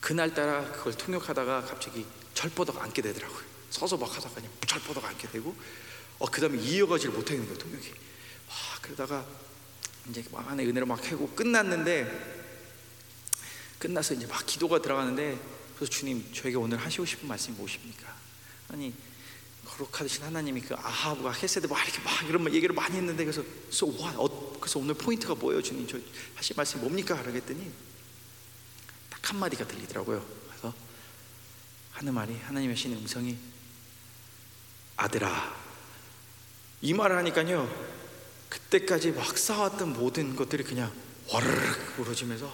그날따라 0.00 0.64
그걸 0.72 0.92
통역하다가 0.94 1.62
갑자기 1.62 2.04
절버덕 2.34 2.82
앉게 2.82 3.00
되더라고요. 3.00 3.53
서서 3.74 3.96
막 3.96 4.14
하다가 4.14 4.34
그냥 4.36 4.50
절버덕 4.66 5.04
앉게 5.04 5.28
되고 5.28 5.54
어 6.20 6.26
그 6.26 6.40
다음에 6.40 6.58
이어가지를 6.58 7.12
못하는 7.12 7.42
거예요 7.44 7.58
통역이. 7.58 7.90
와 8.48 8.54
그러다가 8.80 9.26
이제 10.08 10.24
막 10.30 10.48
안에 10.48 10.64
은혜로 10.64 10.86
막 10.86 11.04
하고 11.10 11.28
끝났는데 11.30 12.06
끝나서 13.80 14.14
이제 14.14 14.26
막 14.26 14.46
기도가 14.46 14.80
들어가는데 14.80 15.38
그래서 15.74 15.90
주님 15.90 16.32
저에게 16.32 16.56
오늘 16.56 16.78
하시고 16.78 17.04
싶은 17.04 17.26
말씀이 17.26 17.56
무엇입니까? 17.56 18.14
아니 18.68 18.94
거룩하신 19.64 20.22
하나님이 20.22 20.60
그 20.60 20.74
אהב가 20.76 21.32
חסד 21.32 21.66
막 21.66 21.82
이렇게 21.82 22.00
막 22.02 22.22
이런 22.28 22.54
얘기를 22.54 22.74
많이 22.74 22.96
했는데 22.96 23.24
그래서 23.24 23.42
so 23.72 23.88
what? 23.88 24.16
어, 24.16 24.56
그래서 24.60 24.78
오늘 24.78 24.94
포인트가 24.94 25.34
뭐예요 25.34 25.60
주님 25.60 25.88
저 25.88 25.98
하실 26.36 26.54
말씀이 26.56 26.80
뭡니까? 26.80 27.20
그러겠더니 27.20 27.72
딱 29.10 29.30
한마디가 29.30 29.66
들리더라고요 29.66 30.44
하는 31.94 32.12
말이 32.12 32.36
하나님의 32.36 32.76
신 32.76 32.92
음성이 32.92 33.36
아들아 34.96 35.54
이 36.82 36.92
말을 36.94 37.16
하니까요 37.16 37.68
그때까지 38.48 39.12
막 39.12 39.36
쌓았던 39.36 39.94
모든 39.94 40.36
것들이 40.36 40.64
그냥 40.64 40.92
와르르 41.30 41.94
부러지면서 41.96 42.52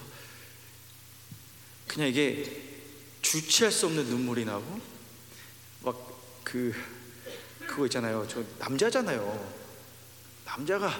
그냥 1.87 2.07
이게 2.07 2.69
주체할 3.21 3.71
수 3.71 3.85
없는 3.85 4.05
눈물이 4.05 4.45
나고 4.45 4.79
막 5.83 6.11
그 6.51 6.73
그거 7.65 7.85
있잖아요. 7.85 8.27
저 8.29 8.43
남자잖아요. 8.59 9.61
남자가 10.45 10.91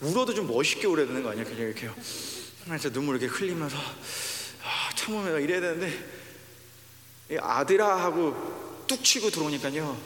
울어도 0.00 0.34
좀 0.34 0.48
멋있게 0.48 0.88
울어야 0.88 1.06
되는 1.06 1.22
거 1.22 1.30
아니야? 1.30 1.44
그냥 1.44 1.60
이렇게요. 1.60 1.94
진짜 2.64 2.90
눈물 2.90 3.16
이렇게 3.20 3.32
흘리면서 3.32 3.76
아, 3.76 4.90
참으면 4.96 5.40
이래야 5.40 5.60
되는데 5.60 6.20
이 7.30 7.38
아들아 7.40 8.04
하고 8.04 8.84
뚝 8.88 9.04
치고 9.04 9.30
들어오니까요. 9.30 9.96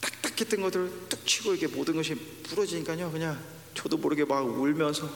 딱딱했던 0.00 0.60
것들을 0.62 1.08
뚝 1.08 1.26
치고 1.26 1.54
이게 1.54 1.66
모든 1.66 1.96
것이 1.96 2.14
부러지니까요. 2.14 3.10
그냥 3.10 3.38
저도 3.74 3.96
모르게 3.96 4.24
막 4.24 4.40
울면서 4.40 5.08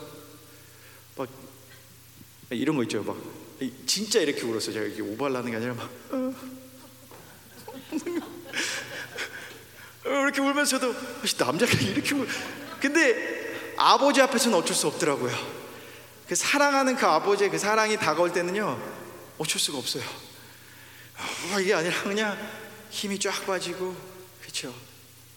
막 1.16 1.28
이런 2.50 2.76
거 2.76 2.82
있죠. 2.84 3.02
막 3.02 3.16
진짜 3.86 4.20
이렇게 4.20 4.42
울었어요. 4.42 4.72
제가 4.74 4.86
이렇게 4.86 5.02
오발나는 5.02 5.50
게 5.50 5.56
아니라 5.56 5.74
막 5.74 5.90
어. 6.10 6.34
어, 10.06 10.08
이렇게 10.08 10.40
울면서도 10.40 10.94
남자가 11.38 11.72
이렇게 11.80 12.14
울 12.14 12.28
근데 12.80 13.74
아버지 13.76 14.20
앞에서는 14.20 14.58
어쩔 14.58 14.76
수 14.76 14.86
없더라고요. 14.88 15.34
그 16.28 16.34
사랑하는 16.34 16.96
그 16.96 17.06
아버지의 17.06 17.50
그 17.50 17.58
사랑이 17.58 17.96
다가올 17.96 18.32
때는요 18.32 18.78
어쩔 19.38 19.58
수가 19.60 19.78
없어요. 19.78 20.04
어, 21.52 21.60
이게 21.60 21.74
아니라 21.74 22.02
그냥 22.02 22.36
힘이 22.90 23.18
쫙 23.18 23.46
빠지고 23.46 24.13
그렇죠. 24.54 24.72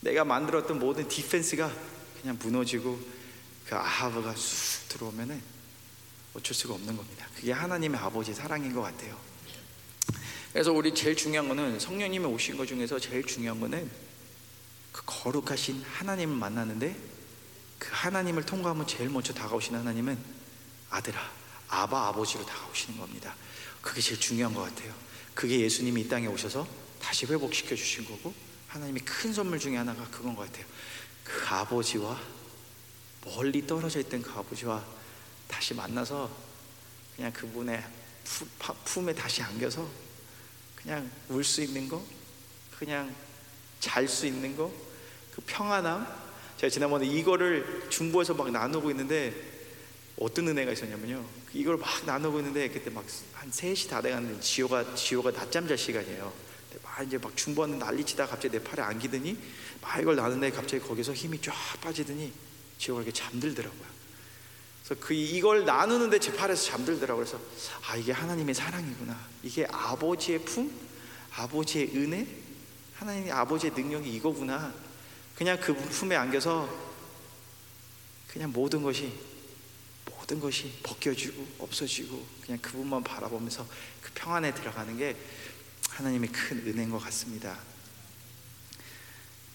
내가 0.01 0.23
만들었던 0.23 0.77
모든 0.77 1.07
디펜스가 1.07 1.73
그냥 2.21 2.37
무너지고 2.39 2.99
그 3.65 3.75
아하브가 3.75 4.35
쑥 4.35 4.89
들어오면은 4.89 5.41
어쩔 6.35 6.53
수가 6.53 6.75
없는 6.75 6.95
겁니다. 6.95 7.27
그게 7.35 7.51
하나님의 7.51 7.99
아버지 7.99 8.35
사랑인 8.35 8.71
것 8.73 8.81
같아요. 8.81 9.19
그래서 10.53 10.71
우리 10.71 10.93
제일 10.93 11.15
중요한 11.15 11.47
거는 11.47 11.79
성령님이 11.79 12.25
오신 12.25 12.57
것 12.57 12.67
중에서 12.67 12.99
제일 12.99 13.25
중요한 13.25 13.59
거는 13.59 13.89
그 14.91 15.01
거룩하신 15.07 15.81
하나님을 15.81 16.35
만나는데 16.35 16.95
그 17.79 17.89
하나님을 17.91 18.45
통과하면 18.45 18.85
제일 18.85 19.09
먼저 19.09 19.33
다가오시는 19.33 19.79
하나님은 19.79 20.17
아들아, 20.91 21.19
아바 21.69 22.09
아버지로 22.09 22.45
다가오시는 22.45 22.99
겁니다. 22.99 23.35
그게 23.81 23.99
제일 23.99 24.19
중요한 24.19 24.53
것 24.53 24.61
같아요. 24.61 24.93
그게 25.33 25.59
예수님이 25.59 26.01
이 26.01 26.07
땅에 26.07 26.27
오셔서 26.27 26.67
다시 27.01 27.25
회복시켜 27.25 27.75
주신 27.75 28.05
거고 28.05 28.46
하나님이 28.77 28.99
큰 28.99 29.33
선물 29.33 29.57
중에 29.57 29.75
하나가 29.75 30.07
그건 30.11 30.35
것 30.35 30.45
같아요. 30.45 30.65
그 31.23 31.45
아버지와 31.47 32.19
멀리 33.25 33.65
떨어져 33.65 33.99
있던 33.99 34.21
그 34.21 34.29
아버지와 34.31 34.85
다시 35.47 35.73
만나서 35.73 36.29
그냥 37.15 37.33
그분의 37.33 37.83
품에 38.85 39.15
다시 39.15 39.41
안겨서 39.41 39.87
그냥 40.75 41.09
울 41.29 41.43
수 41.43 41.61
있는 41.61 41.89
거, 41.89 42.05
그냥 42.77 43.13
잘 43.79 44.07
수 44.07 44.27
있는 44.27 44.55
거, 44.55 44.71
그 45.33 45.41
평안함. 45.47 46.27
제가 46.57 46.69
지난번에 46.69 47.05
이거를 47.07 47.87
중보에서 47.89 48.35
막 48.35 48.51
나누고 48.51 48.91
있는데 48.91 49.33
어떤 50.19 50.47
은혜가 50.47 50.71
있었냐면요. 50.71 51.25
이걸 51.53 51.77
막 51.77 52.05
나누고 52.05 52.39
있는데 52.39 52.69
그때 52.69 52.89
막 52.91 53.03
한 53.33 53.49
3시 53.49 53.89
다 53.89 54.01
돼가는데 54.01 54.39
지호가 54.39 54.93
지호가 54.95 55.31
낮잠 55.31 55.67
잘 55.67 55.77
시간이에요. 55.77 56.46
막 56.97 57.05
이제 57.05 57.19
막 57.19 57.37
중보하는 57.37 57.77
난리치다가 57.77 58.31
갑자기 58.31 58.57
내 58.57 58.63
팔에 58.63 58.81
안기더니 58.81 59.37
막 59.81 59.99
이걸 59.99 60.15
나누는데 60.15 60.49
갑자기 60.49 60.83
거기서 60.83 61.13
힘이 61.13 61.39
쫙 61.39 61.53
빠지더니 61.79 62.33
이렇게 62.83 63.11
잠들더라고요. 63.11 63.97
그래서 64.83 65.05
그 65.05 65.13
이걸 65.13 65.63
나누는데 65.65 66.17
제 66.17 66.35
팔에서 66.35 66.71
잠들더라고요. 66.71 67.23
그래서 67.23 67.39
아 67.87 67.95
이게 67.95 68.11
하나님의 68.11 68.55
사랑이구나. 68.55 69.15
이게 69.43 69.67
아버지의 69.69 70.39
품, 70.39 70.71
아버지의 71.33 71.95
은혜, 71.95 72.27
하나님의 72.95 73.31
아버지의 73.31 73.73
능력이 73.73 74.11
이거구나. 74.15 74.73
그냥 75.35 75.59
그 75.61 75.75
품에 75.75 76.15
안겨서 76.15 76.67
그냥 78.27 78.51
모든 78.51 78.81
것이 78.81 79.13
모든 80.09 80.39
것이 80.39 80.73
벗겨지고 80.81 81.45
없어지고 81.59 82.25
그냥 82.41 82.59
그분만 82.59 83.03
바라보면서 83.03 83.67
그 84.01 84.09
평안에 84.15 84.55
들어가는 84.55 84.97
게 84.97 85.15
하나님의 85.97 86.29
큰 86.31 86.57
은혜인 86.67 86.91
것 86.91 86.99
같습니다. 86.99 87.57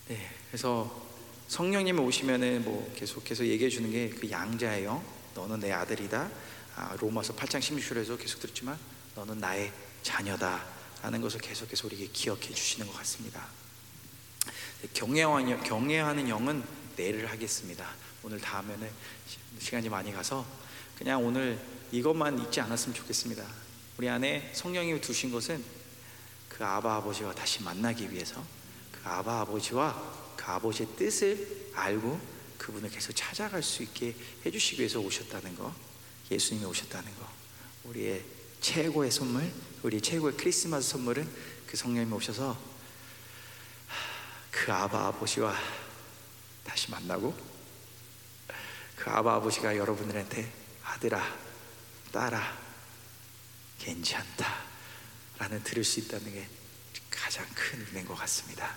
네, 0.09 0.29
그래서 0.49 1.07
성령님이 1.47 2.01
오시면은 2.01 2.65
뭐 2.65 2.93
계속해서 2.97 3.47
얘기해 3.47 3.71
주는 3.71 3.91
게 3.93 4.11
그 4.11 4.29
양자예요. 4.29 5.05
너는 5.37 5.61
내 5.61 5.71
아들이다. 5.71 6.29
아, 6.75 6.97
로마서 6.99 7.37
8장 7.37 7.61
16절에서 7.61 8.19
계속 8.19 8.41
들었지만 8.41 8.77
너는 9.15 9.39
나의 9.39 9.73
자녀다 10.03 10.65
라는 11.03 11.21
것을 11.21 11.41
계속해서 11.41 11.87
우리에게 11.87 12.09
기억해 12.13 12.53
주시는 12.53 12.89
것 12.89 12.97
같습니다. 12.99 13.47
네, 14.83 14.89
경외하는, 14.95 15.63
경외하는 15.63 16.29
영은 16.29 16.65
내를 16.97 17.31
하겠습니다. 17.31 17.89
오늘 18.25 18.41
다음에는 18.41 18.91
시- 19.29 19.65
시간이 19.65 19.89
많이 19.89 20.13
가서 20.13 20.45
그냥 20.99 21.25
오늘 21.25 21.61
이것만 21.93 22.41
잊지 22.41 22.61
않았으면 22.61 22.95
좋겠습니다. 22.97 23.47
우리 23.99 24.09
안에 24.09 24.51
성령이 24.55 25.01
두신 25.01 25.31
것은 25.31 25.63
그 26.53 26.65
아바 26.65 26.97
아버지와 26.97 27.35
다시 27.35 27.63
만나기 27.63 28.13
위해서 28.13 28.45
그 28.93 29.09
아바 29.09 29.41
아버지와 29.41 30.35
그 30.37 30.45
아버지의 30.45 30.89
뜻을 30.97 31.71
알고 31.75 32.21
그분을 32.59 32.91
계속 32.91 33.15
찾아갈 33.15 33.63
수 33.63 33.83
있게 33.83 34.15
해주시기 34.45 34.81
위해서 34.81 35.01
오셨다는 35.01 35.57
거, 35.57 35.75
예수님이 36.31 36.67
오셨다는 36.67 37.17
거, 37.17 37.29
우리의 37.85 38.23
최고의 38.61 39.11
선물, 39.11 39.51
우리 39.83 40.01
최고의 40.01 40.37
크리스마스 40.37 40.91
선물은 40.91 41.29
그 41.67 41.77
성령님이 41.77 42.15
오셔서 42.15 42.57
그 44.51 44.73
아바 44.73 45.07
아버지와 45.09 45.57
다시 46.63 46.91
만나고 46.91 47.35
그 48.97 49.11
아바 49.11 49.37
아버지가 49.37 49.77
여러분들한테 49.77 50.53
아들아, 50.85 51.21
딸아, 52.13 52.59
괜찮다 53.79 54.72
라는 55.43 55.61
들을 55.65 55.83
수 55.83 55.99
있다는 55.99 56.33
게 56.33 56.47
가장 57.11 57.45
큰 57.53 57.85
은혜인 57.91 58.07
것 58.07 58.15
같습니다. 58.15 58.77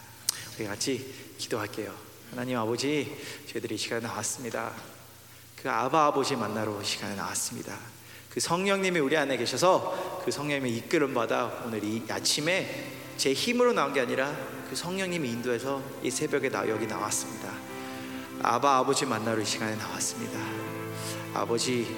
우리 0.57 0.66
같이 0.66 1.13
기도할게요. 1.38 1.95
하나님 2.32 2.57
아버지, 2.57 3.16
저희들이 3.47 3.76
이 3.76 3.78
시간에 3.78 4.01
나왔습니다. 4.01 4.74
그 5.61 5.70
아바 5.70 6.07
아버지 6.07 6.36
만나러 6.36 6.82
이 6.82 6.84
시간에 6.84 7.16
나왔습니다. 7.16 7.78
그 8.32 8.39
성령님이 8.39 8.99
우리 8.99 9.16
안에 9.16 9.38
계셔서 9.38 10.24
그 10.26 10.32
성령님의 10.32 10.76
이끌음 10.78 11.13
받아 11.13 11.61
오늘 11.63 11.84
이 11.84 12.03
아침에 12.09 12.93
제 13.16 13.32
힘으로 13.32 13.72
나온 13.74 13.93
게 13.93 14.01
아니라 14.01 14.36
그 14.68 14.76
성령님이 14.76 15.30
인도해서 15.30 15.84
이 16.01 16.09
새벽에 16.09 16.49
나 16.49 16.68
여기 16.68 16.88
나왔습니다. 16.88 17.53
아바 18.41 18.80
아버지 18.80 19.05
만나러 19.05 19.39
이 19.39 19.45
시간에 19.45 19.76
나왔습니다. 19.76 20.39
아버지 21.36 21.95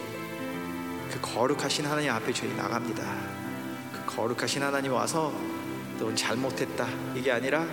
그 1.09 1.21
거룩하신 1.21 1.85
하나님 1.85 2.11
앞에 2.11 2.33
저희 2.33 2.53
나갑니다. 2.53 3.36
그 4.07 4.15
거룩하신 4.15 4.63
하나님 4.63 4.93
와서 4.93 5.33
넌 5.99 6.15
잘못했다 6.15 6.87
이게 7.13 7.31
아니라 7.31 7.65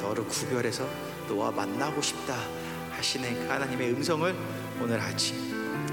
너를 0.00 0.24
구별해서 0.24 0.88
너와 1.28 1.50
만나고 1.50 2.00
싶다 2.00 2.34
하시는 2.92 3.32
그 3.34 3.48
하나님의 3.48 3.92
음성을 3.92 4.34
오늘 4.80 5.00
아침 5.00 5.36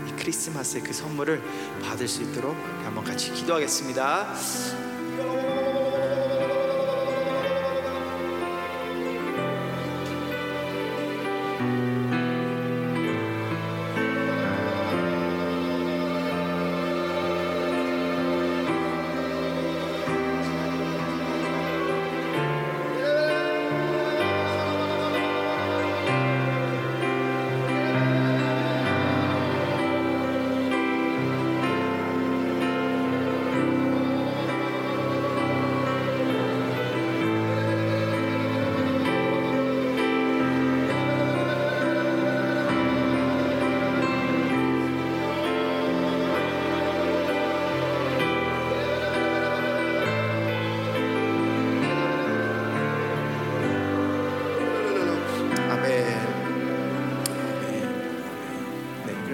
이 0.08 0.12
크리스마스의 0.16 0.84
그 0.84 0.94
선물을 0.94 1.42
받을 1.84 2.08
수 2.08 2.24
있도록 2.24 2.56
한번 2.84 3.04
같이 3.04 3.32
기도하겠습니다. 3.34 4.34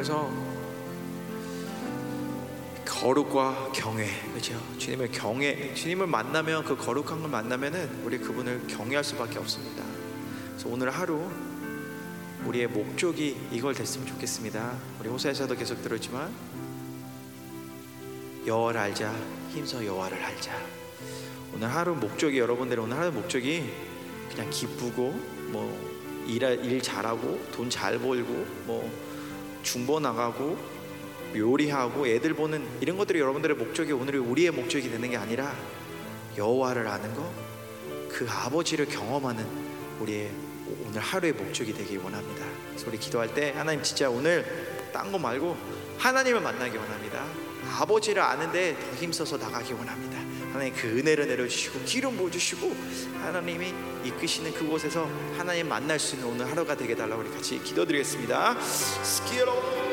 그래서 0.02 0.32
거룩과 2.88 3.72
경외, 3.72 4.10
그렇죠? 4.32 4.60
주님을 4.80 5.12
경외, 5.12 5.76
주님을 5.76 6.08
만나면 6.08 6.64
그 6.64 6.76
거룩한 6.76 7.22
걸 7.22 7.30
만나면은 7.30 8.02
우리 8.04 8.18
그분을 8.18 8.66
경외할 8.66 9.04
수밖에 9.04 9.38
없습니다. 9.38 9.84
그래서 10.48 10.70
오늘 10.70 10.90
하루 10.90 11.30
우리의 12.46 12.66
목적이 12.66 13.38
이걸 13.52 13.76
됐으면 13.76 14.08
좋겠습니다. 14.08 14.74
우리 15.00 15.08
호사에서도 15.08 15.54
계속 15.56 15.84
들었지만 15.84 16.34
여호와를 18.48 18.80
알자, 18.82 19.14
힘써 19.52 19.86
여호와를 19.86 20.18
알자. 20.18 20.52
오늘 21.54 21.70
하루 21.70 21.94
목적이 21.94 22.40
여러분들의 22.40 22.84
오늘 22.84 22.98
하루 22.98 23.12
목적이 23.12 23.72
그냥 24.32 24.50
기쁘고 24.50 25.12
뭐 25.52 26.26
일, 26.26 26.42
일 26.42 26.82
잘하고 26.82 27.40
돈 27.52 27.70
잘 27.70 28.00
벌고 28.00 28.34
뭐 28.66 29.11
중보 29.64 30.00
나가고 30.00 30.58
요리하고 31.36 32.08
애들 32.08 32.34
보는 32.34 32.66
이런 32.82 32.98
것들이 32.98 33.20
여러분들의 33.20 33.56
목적이 33.58 33.94
오늘 33.94 34.18
우리의 34.20 34.52
목적이 34.52 34.90
되는 34.90 35.10
게 35.10 35.18
아니라 35.18 35.56
여호와를 36.38 36.88
아는 36.88 37.14
거, 37.14 37.32
그 38.10 38.28
아버지를 38.30 38.86
경험하는 38.88 39.46
우리의 40.00 40.32
오늘 40.88 41.02
하루의 41.02 41.34
목적이 41.34 41.74
되길 41.74 42.00
원합니다. 42.00 42.46
그래서 42.70 42.88
우리 42.88 42.98
기도할 42.98 43.34
때 43.34 43.54
하나님 43.56 43.82
진짜 43.84 44.10
오늘 44.10 44.46
딴 44.94 45.12
거 45.12 45.18
말고 45.18 45.58
하나님을 45.98 46.42
만나기 46.42 46.78
원합니다. 46.78 47.26
아버지를 47.80 48.22
아는데 48.22 48.78
더 48.78 48.96
힘써서 48.98 49.38
나가기 49.38 49.74
원합니다. 49.74 50.21
하나님 50.52 50.74
그 50.76 50.88
은혜를 50.88 51.28
내려주시고 51.28 51.80
기름 51.86 52.18
부어주시고 52.18 52.76
하나님이 53.22 53.74
이끄시는 54.04 54.54
그곳에서 54.54 55.10
하나님 55.38 55.70
만날 55.70 55.98
수 55.98 56.16
있는 56.16 56.28
오늘 56.28 56.50
하루가 56.50 56.76
되게 56.76 56.96
달라고 56.96 57.22
우리 57.22 57.32
같이 57.32 57.62
기도드리겠습니다. 57.64 58.60
스키로 58.62 59.91